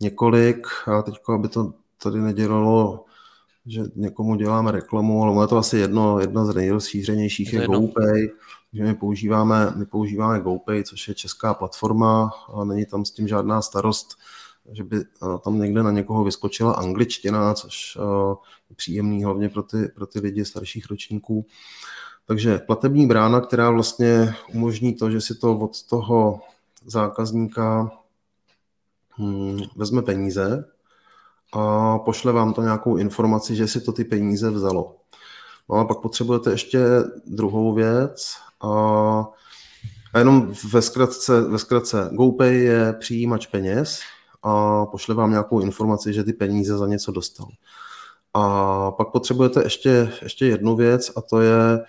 [0.00, 1.72] několik a teď, aby to
[2.02, 3.04] tady nedělalo
[3.66, 8.28] že někomu děláme reklamu, ale je to asi jedno, jedna z nejrozšířenějších je, je GoPay,
[8.72, 13.28] že my používáme, my používáme GoPay, což je česká platforma a není tam s tím
[13.28, 14.18] žádná starost,
[14.72, 14.96] že by
[15.44, 17.98] tam někde na někoho vyskočila angličtina, což
[18.70, 21.46] je příjemný hlavně pro ty, pro ty lidi starších ročníků.
[22.26, 26.40] Takže platební brána, která vlastně umožní to, že si to od toho
[26.86, 27.92] zákazníka
[29.10, 30.73] hmm, vezme peníze,
[31.54, 34.96] a pošle vám to nějakou informaci, že si to ty peníze vzalo.
[35.70, 36.78] No a pak potřebujete ještě
[37.26, 38.68] druhou věc a,
[40.12, 44.00] a jenom ve zkratce, ve zkratce GoPay je přijímač peněz
[44.42, 47.46] a pošle vám nějakou informaci, že ty peníze za něco dostal.
[48.34, 51.84] A pak potřebujete ještě, ještě jednu věc a to je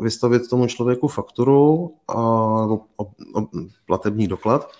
[0.00, 2.16] vystavit tomu člověku fakturu a,
[3.86, 4.70] platební doklad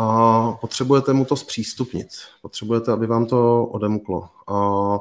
[0.00, 2.08] a potřebujete mu to zpřístupnit.
[2.42, 4.28] Potřebujete, aby vám to odemklo.
[4.48, 4.98] A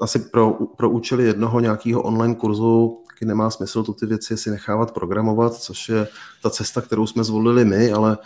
[0.00, 4.50] asi pro, pro účely jednoho nějakého online kurzu taky nemá smysl tu ty věci si
[4.50, 6.08] nechávat programovat, což je
[6.42, 8.18] ta cesta, kterou jsme zvolili my, ale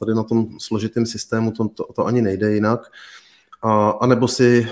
[0.00, 2.80] tady na tom složitém systému to, to, to ani nejde jinak.
[3.62, 4.68] A, a nebo si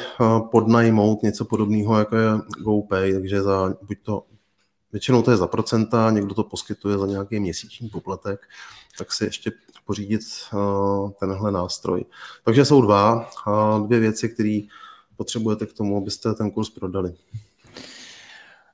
[0.51, 4.22] podnajmout něco podobného, jako je GoPay, takže za buď to
[4.95, 8.40] Většinou to je za procenta, někdo to poskytuje za nějaký měsíční poplatek,
[8.99, 9.53] tak si ještě
[9.84, 10.20] pořídit
[10.53, 12.05] uh, tenhle nástroj.
[12.45, 14.61] Takže jsou dva, uh, dvě věci, které
[15.16, 17.14] potřebujete k tomu, abyste ten kurz prodali.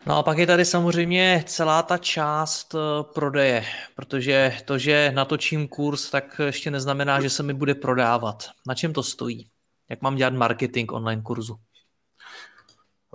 [0.06, 2.78] No a pak je tady samozřejmě celá ta část eh,
[3.14, 3.64] prodeje,
[3.96, 8.44] protože to, že natočím kurz, tak ještě neznamená, že se mi bude prodávat.
[8.66, 9.48] Na čem to stojí?
[9.90, 11.56] Jak mám dělat marketing online kurzu?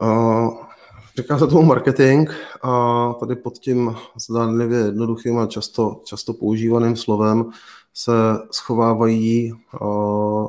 [0.01, 0.74] Uh,
[1.17, 2.29] říká se tomu marketing
[2.63, 3.95] a tady pod tím
[4.27, 7.45] zdánlivě jednoduchým a často, často používaným slovem
[7.93, 8.11] se
[8.51, 10.47] schovávají uh,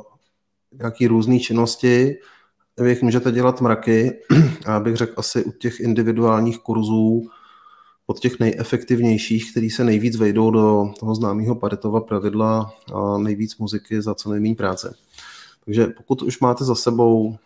[0.79, 2.15] nějaké různé činnosti,
[2.77, 4.11] vy jich můžete dělat mraky
[4.65, 7.29] a já bych řekl asi u těch individuálních kurzů
[8.07, 14.01] od těch nejefektivnějších, který se nejvíc vejdou do toho známého Paretova pravidla a nejvíc muziky
[14.01, 14.95] za co nejméně práce.
[15.65, 17.37] Takže pokud už máte za sebou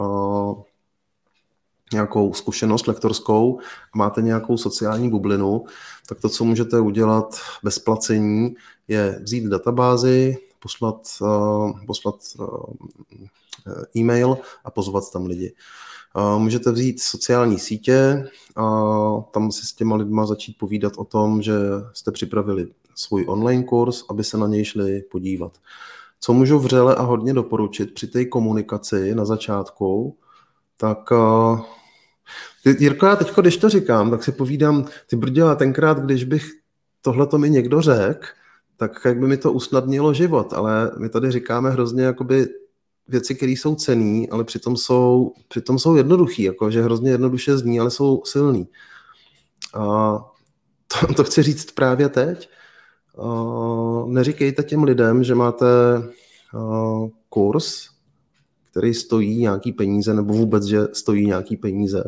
[0.00, 0.62] uh,
[1.92, 3.58] nějakou zkušenost lektorskou
[3.94, 5.64] a máte nějakou sociální bublinu,
[6.08, 8.54] tak to, co můžete udělat bez placení,
[8.88, 12.74] je vzít databázi, poslat, uh, poslat uh,
[13.96, 15.54] e-mail a pozvat tam lidi.
[16.16, 18.82] Uh, můžete vzít sociální sítě a
[19.32, 21.54] tam si s těma lidma začít povídat o tom, že
[21.92, 25.58] jste připravili svůj online kurz, aby se na něj šli podívat.
[26.20, 30.16] Co můžu vřele a hodně doporučit při té komunikaci na začátku,
[30.76, 31.12] tak
[32.78, 36.50] Jirko, já teď, když to říkám, tak si povídám, ty brděla, tenkrát, když bych
[37.02, 38.26] tohle to mi někdo řekl,
[38.76, 42.46] tak jak by mi to usnadnilo život, ale my tady říkáme hrozně jakoby
[43.08, 47.80] věci, které jsou cený, ale přitom jsou, přitom jsou jednoduchý, jako, že hrozně jednoduše zní,
[47.80, 48.68] ale jsou silný.
[49.74, 50.18] A
[50.86, 52.48] to, to chci říct právě teď.
[53.18, 55.66] A neříkejte těm lidem, že máte
[57.28, 57.88] kurz,
[58.70, 62.04] který stojí nějaký peníze, nebo vůbec, že stojí nějaký peníze,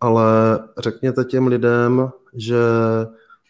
[0.00, 0.24] ale
[0.78, 2.58] řekněte těm lidem, že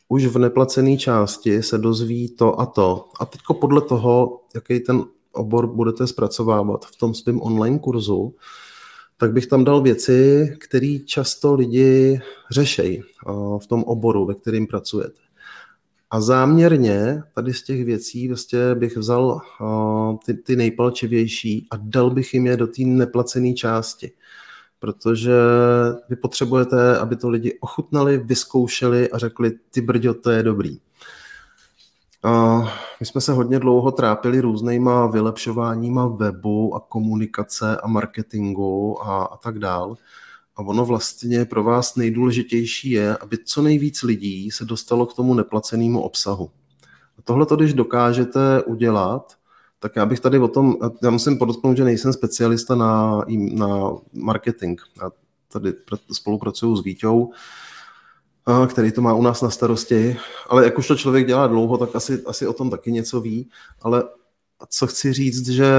[0.09, 3.09] už v neplacené části se dozví to a to.
[3.20, 8.35] A teď podle toho, jaký ten obor budete zpracovávat v tom svém online kurzu,
[9.16, 12.20] tak bych tam dal věci, které často lidi
[12.51, 13.03] řešejí
[13.59, 15.30] v tom oboru, ve kterým pracujete.
[16.11, 19.41] A záměrně tady z těch věcí vlastně bych vzal
[20.27, 24.13] ty, ty nejpalčivější a dal bych jim je do té neplacené části
[24.81, 25.33] protože
[26.09, 30.79] vy potřebujete, aby to lidi ochutnali, vyzkoušeli a řekli, ty brďo, to je dobrý.
[33.01, 39.37] My jsme se hodně dlouho trápili různýma vylepšováníma webu a komunikace a marketingu a, a
[39.37, 39.97] tak dál.
[40.61, 45.35] A ono vlastně pro vás nejdůležitější je, aby co nejvíc lidí se dostalo k tomu
[45.35, 46.51] neplacenému obsahu.
[47.19, 49.35] A tohle to, když dokážete udělat,
[49.79, 53.21] tak já bych tady o tom, já musím podotknout, že nejsem specialista na,
[53.53, 54.81] na marketing.
[55.03, 55.11] Já
[55.53, 55.73] tady
[56.13, 57.33] spolupracuju s Víťou,
[58.67, 60.17] který to má u nás na starosti,
[60.49, 63.51] ale jak už to člověk dělá dlouho, tak asi, asi o tom taky něco ví,
[63.83, 64.03] ale
[64.69, 65.73] co chci říct, že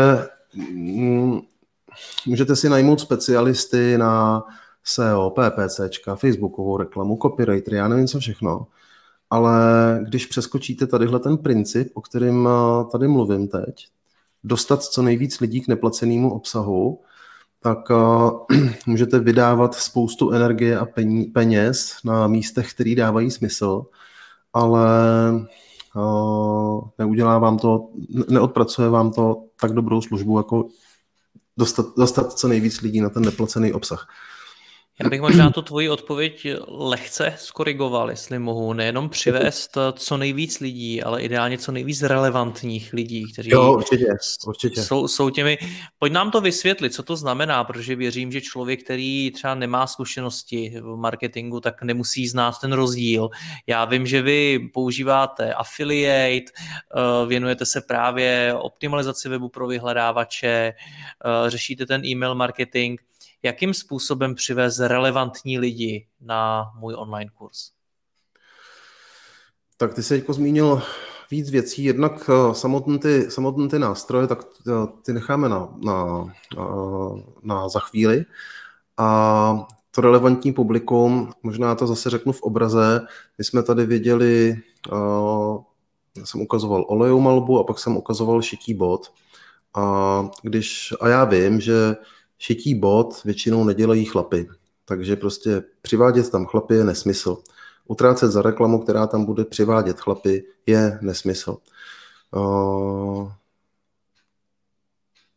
[0.53, 1.39] mm,
[2.25, 4.43] můžete si najmout specialisty na
[4.83, 8.67] SEO, PPCčka, Facebookovou reklamu, copywriter, já nevím co všechno,
[9.29, 9.53] ale
[10.07, 13.87] když přeskočíte tadyhle ten princip, o kterém eh, tady mluvím teď,
[14.43, 17.01] dostat co nejvíc lidí k neplacenému obsahu,
[17.63, 18.31] tak uh,
[18.85, 20.87] můžete vydávat spoustu energie a
[21.33, 23.85] peněz na místech, které dávají smysl,
[24.53, 24.89] ale
[25.95, 27.89] uh, neudělá vám to,
[28.29, 30.67] neodpracuje vám to tak dobrou službu, jako
[31.57, 34.07] dostat, dostat co nejvíc lidí na ten neplacený obsah.
[35.03, 38.73] Já bych možná tu tvoji odpověď lehce skorigoval, jestli mohu.
[38.73, 44.05] Nejenom přivést co nejvíc lidí, ale ideálně co nejvíc relevantních lidí, kteří jo, určitě,
[44.47, 44.83] určitě.
[44.83, 45.57] Jsou, jsou těmi...
[45.99, 50.73] Pojď nám to vysvětlit, co to znamená, protože věřím, že člověk, který třeba nemá zkušenosti
[50.81, 53.29] v marketingu, tak nemusí znát ten rozdíl.
[53.67, 60.73] Já vím, že vy používáte affiliate, eh, věnujete se právě optimalizaci webu pro vyhledávače, eh,
[61.49, 62.99] řešíte ten e-mail marketing
[63.43, 67.71] jakým způsobem přivést relevantní lidi na můj online kurz?
[69.77, 70.81] Tak ty jsi teď zmínil
[71.31, 71.83] víc věcí.
[71.83, 74.71] Jednak eh, samotné ty, samotné ty nástroje, tak eh,
[75.05, 76.25] ty necháme na, na,
[76.57, 78.25] eh, na za chvíli.
[78.97, 83.01] A to relevantní publikum, možná to zase řeknu v obraze,
[83.37, 84.55] my jsme tady viděli,
[86.17, 89.11] já jsem ukazoval olejou malbu a pak jsem ukazoval šití bod.
[89.75, 91.95] A, když, a já vím, že
[92.41, 94.47] šití bod většinou nedělají chlapy.
[94.85, 97.37] Takže prostě přivádět tam chlapy je nesmysl.
[97.87, 101.57] Utrácet za reklamu, která tam bude přivádět chlapy, je nesmysl.
[102.35, 103.31] Uh,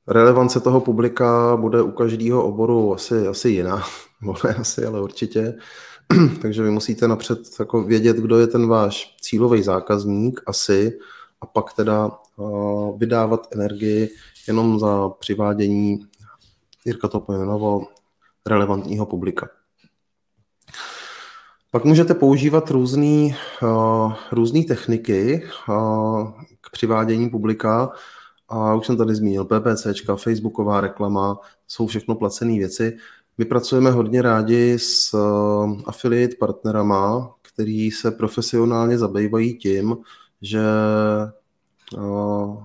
[0.06, 3.82] relevance toho publika bude u každého oboru asi, asi jiná.
[4.44, 5.54] ne asi, ale určitě.
[6.42, 10.98] Takže vy musíte napřed jako vědět, kdo je ten váš cílový zákazník asi
[11.40, 14.10] a pak teda uh, vydávat energii
[14.48, 16.06] jenom za přivádění
[16.84, 17.86] Jirka to pojmenoval
[18.46, 19.48] relevantního publika.
[21.70, 26.30] Pak můžete používat různé uh, různý techniky uh,
[26.60, 27.92] k přivádění publika.
[28.48, 32.96] a už jsem tady zmínil PPCčka, Facebooková reklama, jsou všechno placené věci.
[33.38, 39.96] My pracujeme hodně rádi s uh, affiliate partnerama, který se profesionálně zabývají tím,
[40.42, 40.62] že
[41.96, 42.64] uh,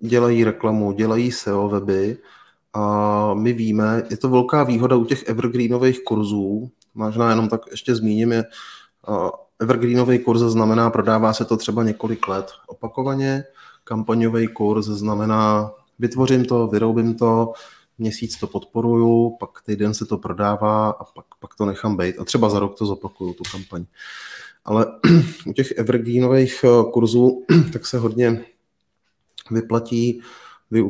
[0.00, 2.18] dělají reklamu, dělají SEO weby
[2.72, 7.94] a my víme, je to velká výhoda u těch evergreenových kurzů, možná jenom tak ještě
[7.94, 8.44] zmíním, je
[9.60, 13.44] evergreenový kurz znamená, prodává se to třeba několik let opakovaně,
[13.84, 17.52] kampaňový kurz znamená, vytvořím to, vyroubím to,
[17.98, 22.18] měsíc to podporuju, pak týden se to prodává a pak, pak to nechám být.
[22.18, 23.84] A třeba za rok to zopakuju, tu kampaň.
[24.64, 24.86] Ale
[25.46, 28.44] u těch evergreenových eh, kurzů tak se hodně
[29.50, 30.22] vyplatí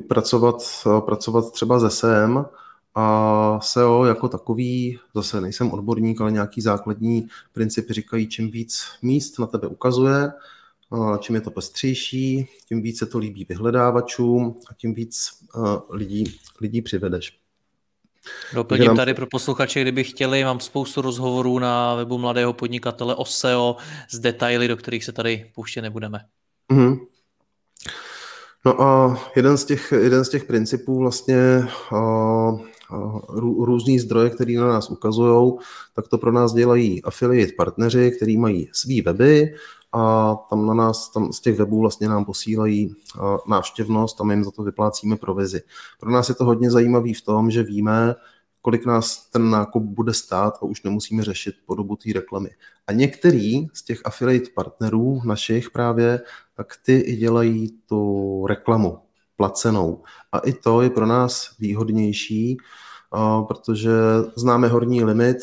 [0.09, 0.57] pracovat,
[0.87, 2.45] eh, pracovat třeba ze SEM
[2.95, 9.39] a SEO jako takový, zase nejsem odborník, ale nějaký základní principy říkají, čím víc míst
[9.39, 10.33] na tebe ukazuje,
[11.19, 15.31] čím je to pestřejší, tím víc se to líbí vyhledávačům a tím víc
[15.91, 17.41] lidí, lidí přivedeš.
[18.55, 18.97] Doplním nám...
[18.97, 23.77] tady pro posluchače, kdyby chtěli, mám spoustu rozhovorů na webu Mladého podnikatele o SEO
[24.11, 26.21] z detaily, do kterých se tady pouště nebudeme.
[26.73, 27.07] Mm-hmm.
[28.65, 34.31] No a jeden z těch, jeden z těch principů vlastně a, a, rů, různý zdroje,
[34.31, 35.53] které na nás ukazují,
[35.95, 39.55] tak to pro nás dělají affiliate partneři, kteří mají svý weby
[39.93, 42.95] a tam na nás, tam z těch webů vlastně nám posílají
[43.49, 45.63] návštěvnost a my jim za to vyplácíme provizi.
[46.01, 48.15] Pro nás je to hodně zajímavé v tom, že víme,
[48.63, 52.51] kolik nás ten nákup bude stát a už nemusíme řešit podobu té reklamy.
[52.87, 56.21] A některý z těch affiliate partnerů našich právě,
[56.57, 58.99] tak ty i dělají tu reklamu
[59.37, 60.03] placenou.
[60.33, 62.57] A i to je pro nás výhodnější,
[63.49, 63.91] protože
[64.37, 65.37] známe horní limit,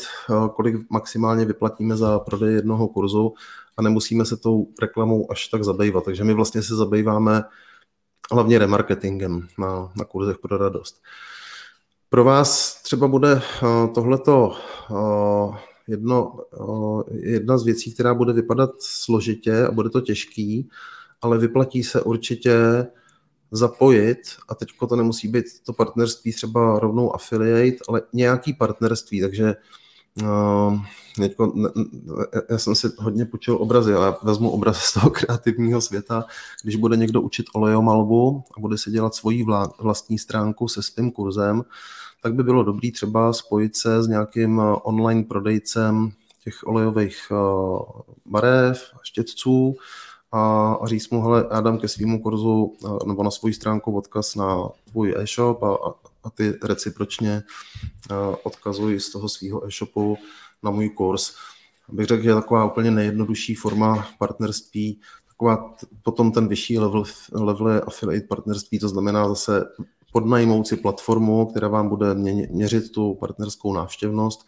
[0.54, 3.34] kolik maximálně vyplatíme za prodej jednoho kurzu
[3.76, 6.04] a nemusíme se tou reklamou až tak zabývat.
[6.04, 7.42] Takže my vlastně se zabýváme
[8.32, 11.02] hlavně remarketingem na, na kurzech pro radost.
[12.08, 14.52] Pro vás třeba bude uh, tohleto
[14.90, 15.56] uh,
[15.88, 20.68] jedno, uh, jedna z věcí, která bude vypadat složitě a bude to těžký,
[21.22, 22.86] ale vyplatí se určitě
[23.50, 29.44] zapojit, a teď to nemusí být to partnerství třeba rovnou affiliate, ale nějaký partnerství, takže
[29.44, 29.52] uh,
[31.16, 31.52] Teďko,
[32.50, 36.24] já jsem si hodně počil obrazy, ale vezmu obraz z toho kreativního světa.
[36.62, 39.46] Když bude někdo učit olejomalbu a bude si dělat svoji
[39.78, 41.62] vlastní stránku se svým kurzem,
[42.22, 46.10] tak by bylo dobré třeba spojit se s nějakým eh, online prodejcem
[46.44, 47.34] těch olejových eh,
[48.26, 49.76] barev, štětců
[50.32, 53.96] a, a říct mu, hele, já dám ke svýmu kurzu eh, nebo na svoji stránku
[53.96, 57.42] odkaz na tvůj e-shop a, a ty recipročně
[58.42, 60.18] odkazují z toho svého e-shopu
[60.62, 61.34] na můj kurz.
[61.88, 67.02] Bych řekl, že je taková úplně nejjednodušší forma partnerství, taková potom ten vyšší level,
[67.32, 69.64] level je affiliate partnerství, to znamená zase
[70.12, 72.14] podnajmout si platformu, která vám bude
[72.50, 74.46] měřit tu partnerskou návštěvnost,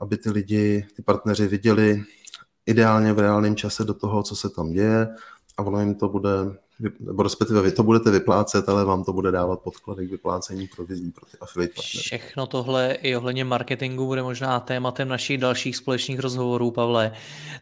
[0.00, 2.04] aby ty lidi, ty partneři viděli
[2.66, 5.08] ideálně v reálném čase do toho, co se tam děje
[5.56, 6.30] a ono jim to bude
[7.00, 11.10] nebo respektive vy to budete vyplácet, ale vám to bude dávat podklady k vyplácení provizí
[11.10, 12.02] pro ty affiliate partnery.
[12.02, 17.12] Všechno tohle i ohledně marketingu bude možná tématem našich dalších společných rozhovorů, Pavle.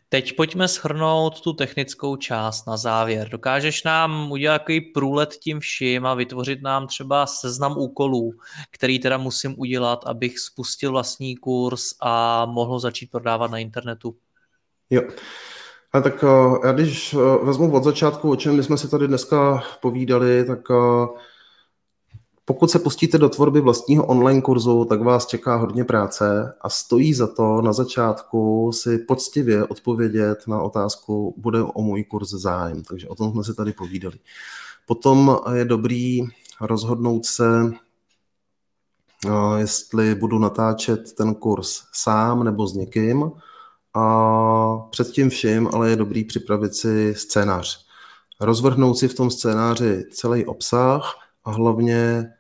[0.09, 3.29] Teď pojďme shrnout tu technickou část na závěr.
[3.29, 8.33] Dokážeš nám udělat takový průlet tím vším a vytvořit nám třeba seznam úkolů,
[8.71, 14.17] který teda musím udělat, abych spustil vlastní kurz a mohl začít prodávat na internetu?
[14.91, 15.03] Jo.
[15.95, 19.09] A tak eh, já když eh, vezmu od začátku, o čem my jsme si tady
[19.09, 21.07] dneska povídali, tak eh,
[22.45, 27.15] pokud se pustíte do tvorby vlastního online kurzu, tak vás čeká hodně práce a stojí
[27.15, 32.83] za to na začátku si poctivě odpovědět na otázku, bude o můj kurz zájem.
[32.83, 34.19] Takže o tom jsme si tady povídali.
[34.87, 36.21] Potom je dobrý
[36.61, 37.73] rozhodnout se,
[39.57, 43.31] jestli budu natáčet ten kurz sám nebo s někým,
[43.95, 47.87] a před tím vším ale je dobrý připravit si scénář.
[48.41, 51.15] Rozvrhnout si v tom scénáři celý obsah
[51.45, 52.31] a hlavně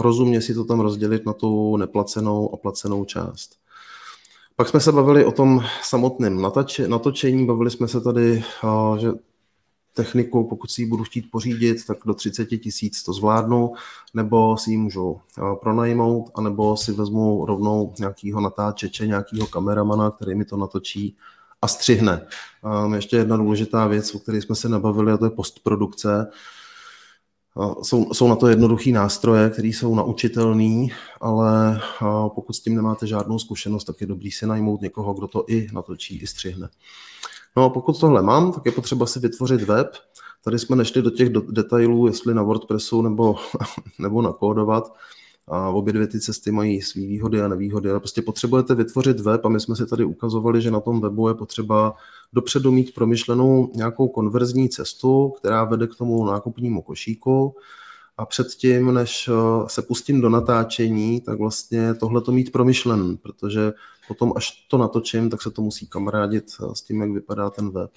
[0.00, 3.50] rozumně si to tam rozdělit na tu neplacenou a placenou část.
[4.56, 6.46] Pak jsme se bavili o tom samotném
[6.88, 8.44] natočení, bavili jsme se tady,
[8.98, 9.08] že
[9.98, 13.72] techniku, pokud si ji budu chtít pořídit, tak do 30 tisíc to zvládnu,
[14.14, 20.34] nebo si ji můžu eh, pronajmout, anebo si vezmu rovnou nějakého natáčeče, nějakého kameramana, který
[20.34, 21.16] mi to natočí
[21.62, 22.26] a střihne.
[22.84, 26.26] Um, ještě jedna důležitá věc, o které jsme se nabavili, a to je postprodukce.
[27.54, 30.86] Uh, jsou, jsou na to jednoduché nástroje, které jsou naučitelné,
[31.20, 35.26] ale uh, pokud s tím nemáte žádnou zkušenost, tak je dobrý si najmout někoho, kdo
[35.26, 36.68] to i natočí, i střihne.
[37.56, 39.90] No a pokud tohle mám, tak je potřeba si vytvořit web.
[40.44, 43.36] tady jsme nešli do těch detailů, jestli na WordPressu nebo,
[43.98, 44.94] nebo nakódovat.
[45.50, 49.44] A obě dvě ty cesty mají své výhody a nevýhody, ale prostě potřebujete vytvořit web
[49.44, 51.94] a my jsme si tady ukazovali, že na tom webu je potřeba
[52.32, 57.54] dopředu mít promyšlenou nějakou konverzní cestu, která vede k tomu nákupnímu košíku
[58.18, 59.32] a předtím, než eh,
[59.66, 63.72] se pustím do natáčení, tak vlastně tohle to mít promyšlen, protože
[64.08, 67.70] potom, až to natočím, tak se to musí kamarádit eh, s tím, jak vypadá ten
[67.70, 67.90] web.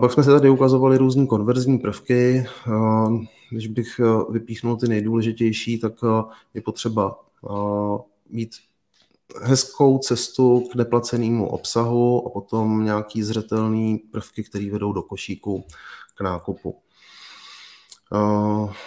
[0.00, 2.46] Pak jsme se tady ukazovali různé konverzní prvky.
[3.50, 5.92] Když bych eh, vypíchnul ty nejdůležitější, tak
[6.54, 7.20] je potřeba
[8.30, 8.50] mít
[9.42, 15.64] hezkou cestu k neplacenému obsahu a potom nějaký zřetelný prvky, které vedou do košíku
[16.14, 16.76] k nákupu.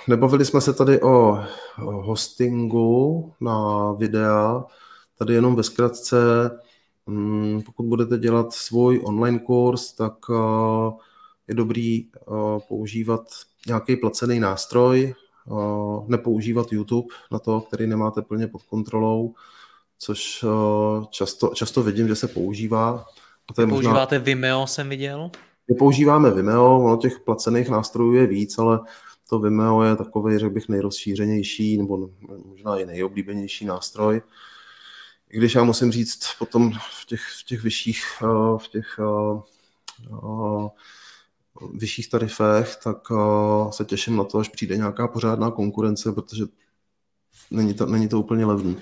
[0.07, 1.39] Nebavili jsme se tady o
[1.79, 4.63] hostingu na videa.
[5.17, 6.17] Tady jenom ve zkratce,
[7.05, 10.13] mm, pokud budete dělat svůj online kurz, tak
[11.47, 12.07] je dobrý
[12.67, 13.21] používat
[13.67, 15.13] nějaký placený nástroj,
[16.07, 19.33] nepoužívat YouTube na to, který nemáte plně pod kontrolou,
[19.99, 20.45] což
[21.09, 23.05] často, často vidím, že se používá.
[23.49, 24.25] A to je Používáte možná...
[24.25, 25.31] Vimeo, jsem viděl?
[25.69, 28.79] My používáme Vimeo, ono těch placených nástrojů je víc, ale
[29.29, 32.09] to Vimeo je takový, řekl bych, nejrozšířenější nebo
[32.45, 34.21] možná i nejoblíbenější nástroj.
[35.29, 36.71] I když já musím říct, potom
[37.01, 39.41] v těch, v těch vyšších, eh, v těch uh,
[40.23, 40.69] uh,
[41.73, 42.97] vyšších tarifech, tak
[43.69, 46.45] se těším na to, až přijde nějaká pořádná konkurence, protože
[47.51, 48.77] není to, není to úplně levný.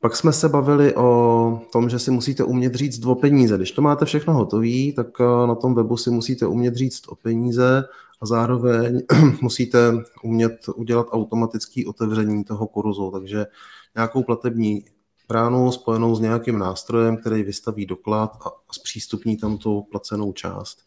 [0.00, 3.56] Pak jsme se bavili o tom, že si musíte umět říct o peníze.
[3.56, 7.84] Když to máte všechno hotové, tak na tom webu si musíte umět říct o peníze
[8.22, 9.00] a zároveň
[9.40, 9.92] musíte
[10.22, 13.46] umět udělat automatické otevření toho kurzu, takže
[13.94, 14.84] nějakou platební
[15.28, 20.78] bránu spojenou s nějakým nástrojem, který vystaví doklad a zpřístupní tam tu placenou část.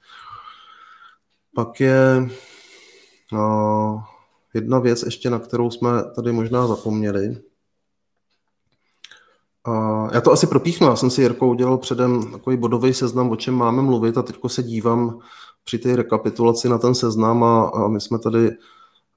[1.56, 2.30] Pak je
[3.32, 4.04] no,
[4.54, 7.38] jedna věc ještě, na kterou jsme tady možná zapomněli.
[9.66, 13.36] A já to asi propíchnu, já jsem si Jirkou udělal předem takový bodový seznam, o
[13.36, 15.20] čem máme mluvit a teď se dívám
[15.66, 18.52] při té rekapitulaci na ten seznam a, a my jsme tady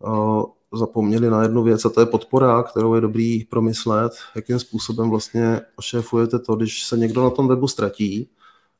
[0.04, 0.42] a,
[0.72, 5.60] zapomněli na jednu věc a to je podpora, kterou je dobrý promyslet, jakým způsobem vlastně
[5.76, 8.30] ošéfujete to, když se někdo na tom webu ztratí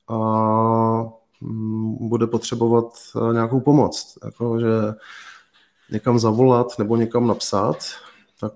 [0.08, 0.18] a
[1.40, 2.84] mm, bude potřebovat
[3.32, 4.68] nějakou pomoc, jako že
[5.90, 7.76] někam zavolat nebo někam napsat,
[8.40, 8.52] tak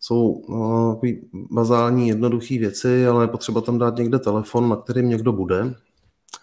[0.00, 1.00] jsou no,
[1.32, 5.74] bazální, jednoduché věci, ale je potřeba tam dát někde telefon, na kterým někdo bude,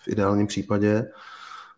[0.03, 1.05] v ideálním případě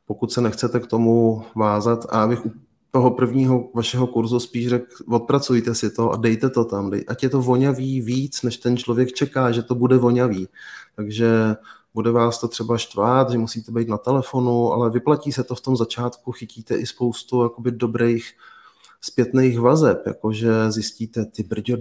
[0.07, 2.51] pokud se nechcete k tomu vázat a abych u
[2.91, 7.23] toho prvního vašeho kurzu spíš řekl, odpracujte si to a dejte to tam, dej, ať
[7.23, 10.47] je to vonavý víc, než ten člověk čeká, že to bude vonavý.
[10.95, 11.55] Takže
[11.93, 15.61] bude vás to třeba štvát, že musíte být na telefonu, ale vyplatí se to v
[15.61, 18.31] tom začátku, chytíte i spoustu jakoby dobrých
[19.01, 21.77] zpětných vazeb, jakože zjistíte, ty brďo,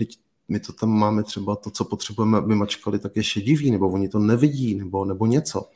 [0.49, 4.09] my to tam máme třeba to, co potřebujeme, aby mačkali, tak je šedivý, nebo oni
[4.09, 5.68] to nevidí, nebo, nebo něco.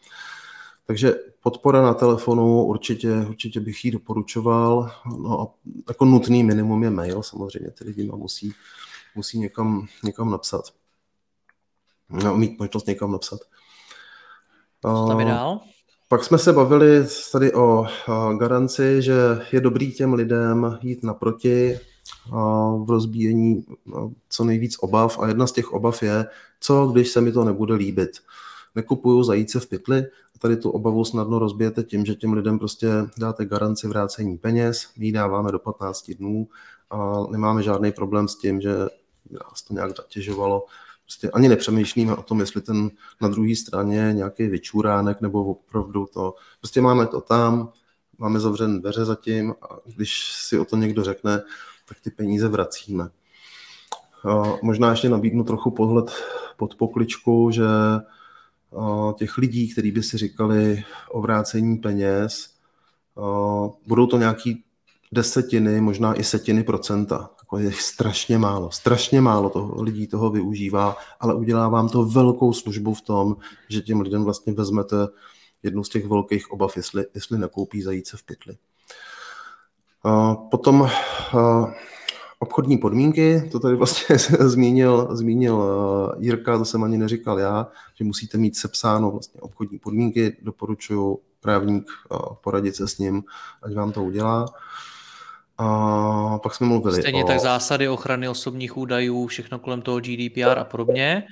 [0.91, 4.91] Takže podpora na telefonu určitě, určitě bych ji doporučoval.
[5.19, 5.55] No a
[5.89, 8.53] jako nutný minimum je mail, samozřejmě ty lidi musí,
[9.15, 10.65] musí někam, někam napsat.
[12.09, 13.41] No, mít možnost někam napsat.
[14.83, 15.61] Co tam je dál?
[16.09, 17.87] Pak jsme se bavili tady o
[18.39, 19.15] garanci, že
[19.53, 21.79] je dobrý těm lidem jít naproti
[22.85, 23.65] v rozbíjení
[24.29, 26.27] co nejvíc obav a jedna z těch obav je,
[26.61, 28.11] co když se mi to nebude líbit.
[28.75, 30.05] Nekupuju zajíce v pytli,
[30.39, 35.07] tady tu obavu snadno rozbijete tím, že těm lidem prostě dáte garanci vrácení peněz, my
[35.07, 36.49] ji dáváme do 15 dnů
[36.91, 38.77] a nemáme žádný problém s tím, že
[39.31, 40.67] nás to nějak zatěžovalo.
[41.05, 42.91] Prostě ani nepřemýšlíme o tom, jestli ten
[43.21, 46.35] na druhé straně nějaký vyčuránek nebo opravdu to.
[46.61, 47.73] Prostě máme to tam,
[48.19, 51.43] máme zavřené dveře zatím a když si o to někdo řekne,
[51.89, 53.09] tak ty peníze vracíme.
[54.63, 56.13] Možná ještě nabídnu trochu pohled
[56.57, 57.67] pod pokličku, že
[59.19, 62.55] těch lidí, kteří by si říkali o vrácení peněz,
[63.87, 64.65] budou to nějaký
[65.13, 67.31] desetiny, možná i setiny procenta.
[67.41, 72.53] Jako je strašně málo, strašně málo toho, lidí toho využívá, ale udělá vám to velkou
[72.53, 73.37] službu v tom,
[73.69, 74.97] že těm lidem vlastně vezmete
[75.63, 78.57] jednu z těch velkých obav, jestli, jestli nekoupí zajíce v pytli.
[80.51, 80.89] Potom
[82.43, 88.05] obchodní podmínky, to tady vlastně zmínil, zmínil eh, Jirka, to jsem ani neříkal já, že
[88.05, 93.23] musíte mít sepsáno vlastně obchodní podmínky, doporučuji právník eh, poradit se s ním,
[93.63, 94.47] ať vám to udělá.
[95.59, 97.27] A pak jsme mluvili Stejně o...
[97.27, 101.23] tak zásady ochrany osobních údajů, všechno kolem toho GDPR a podobně.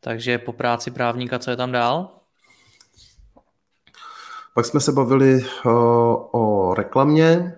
[0.00, 2.10] Takže po práci právníka, co je tam dál?
[4.54, 5.72] Pak jsme se bavili uh,
[6.32, 7.54] o reklamě,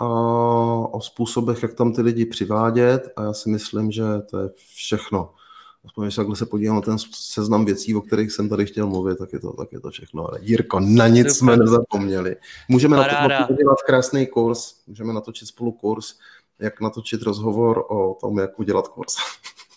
[0.00, 4.50] uh, o způsobech, jak tam ty lidi přivádět a já si myslím, že to je
[4.74, 5.30] všechno.
[5.84, 9.18] Aspoň když takhle se podívám na ten seznam věcí, o kterých jsem tady chtěl mluvit,
[9.18, 10.28] tak je to, tak je to všechno.
[10.28, 11.34] Ale Jirko, na nic Super.
[11.36, 12.36] jsme nezapomněli.
[12.68, 13.40] Můžeme Paráda.
[13.40, 16.14] na to udělat krásný kurz, můžeme natočit spolu kurz,
[16.58, 19.16] jak natočit rozhovor o tom, jak udělat kurz.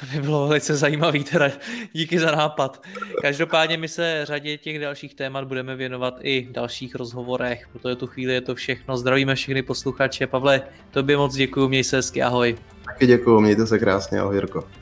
[0.00, 1.50] To by bylo velice zajímavý, teda
[1.92, 2.82] díky za nápad.
[3.22, 8.06] Každopádně my se řadě těch dalších témat budeme věnovat i v dalších rozhovorech, protože tu
[8.06, 8.96] chvíli je to všechno.
[8.96, 10.26] Zdravíme všechny posluchače.
[10.26, 12.56] Pavle, tobě moc děkuji, měj se hezky, ahoj.
[12.84, 14.81] Taky děkuji, mějte se krásně, ahoj Jirko.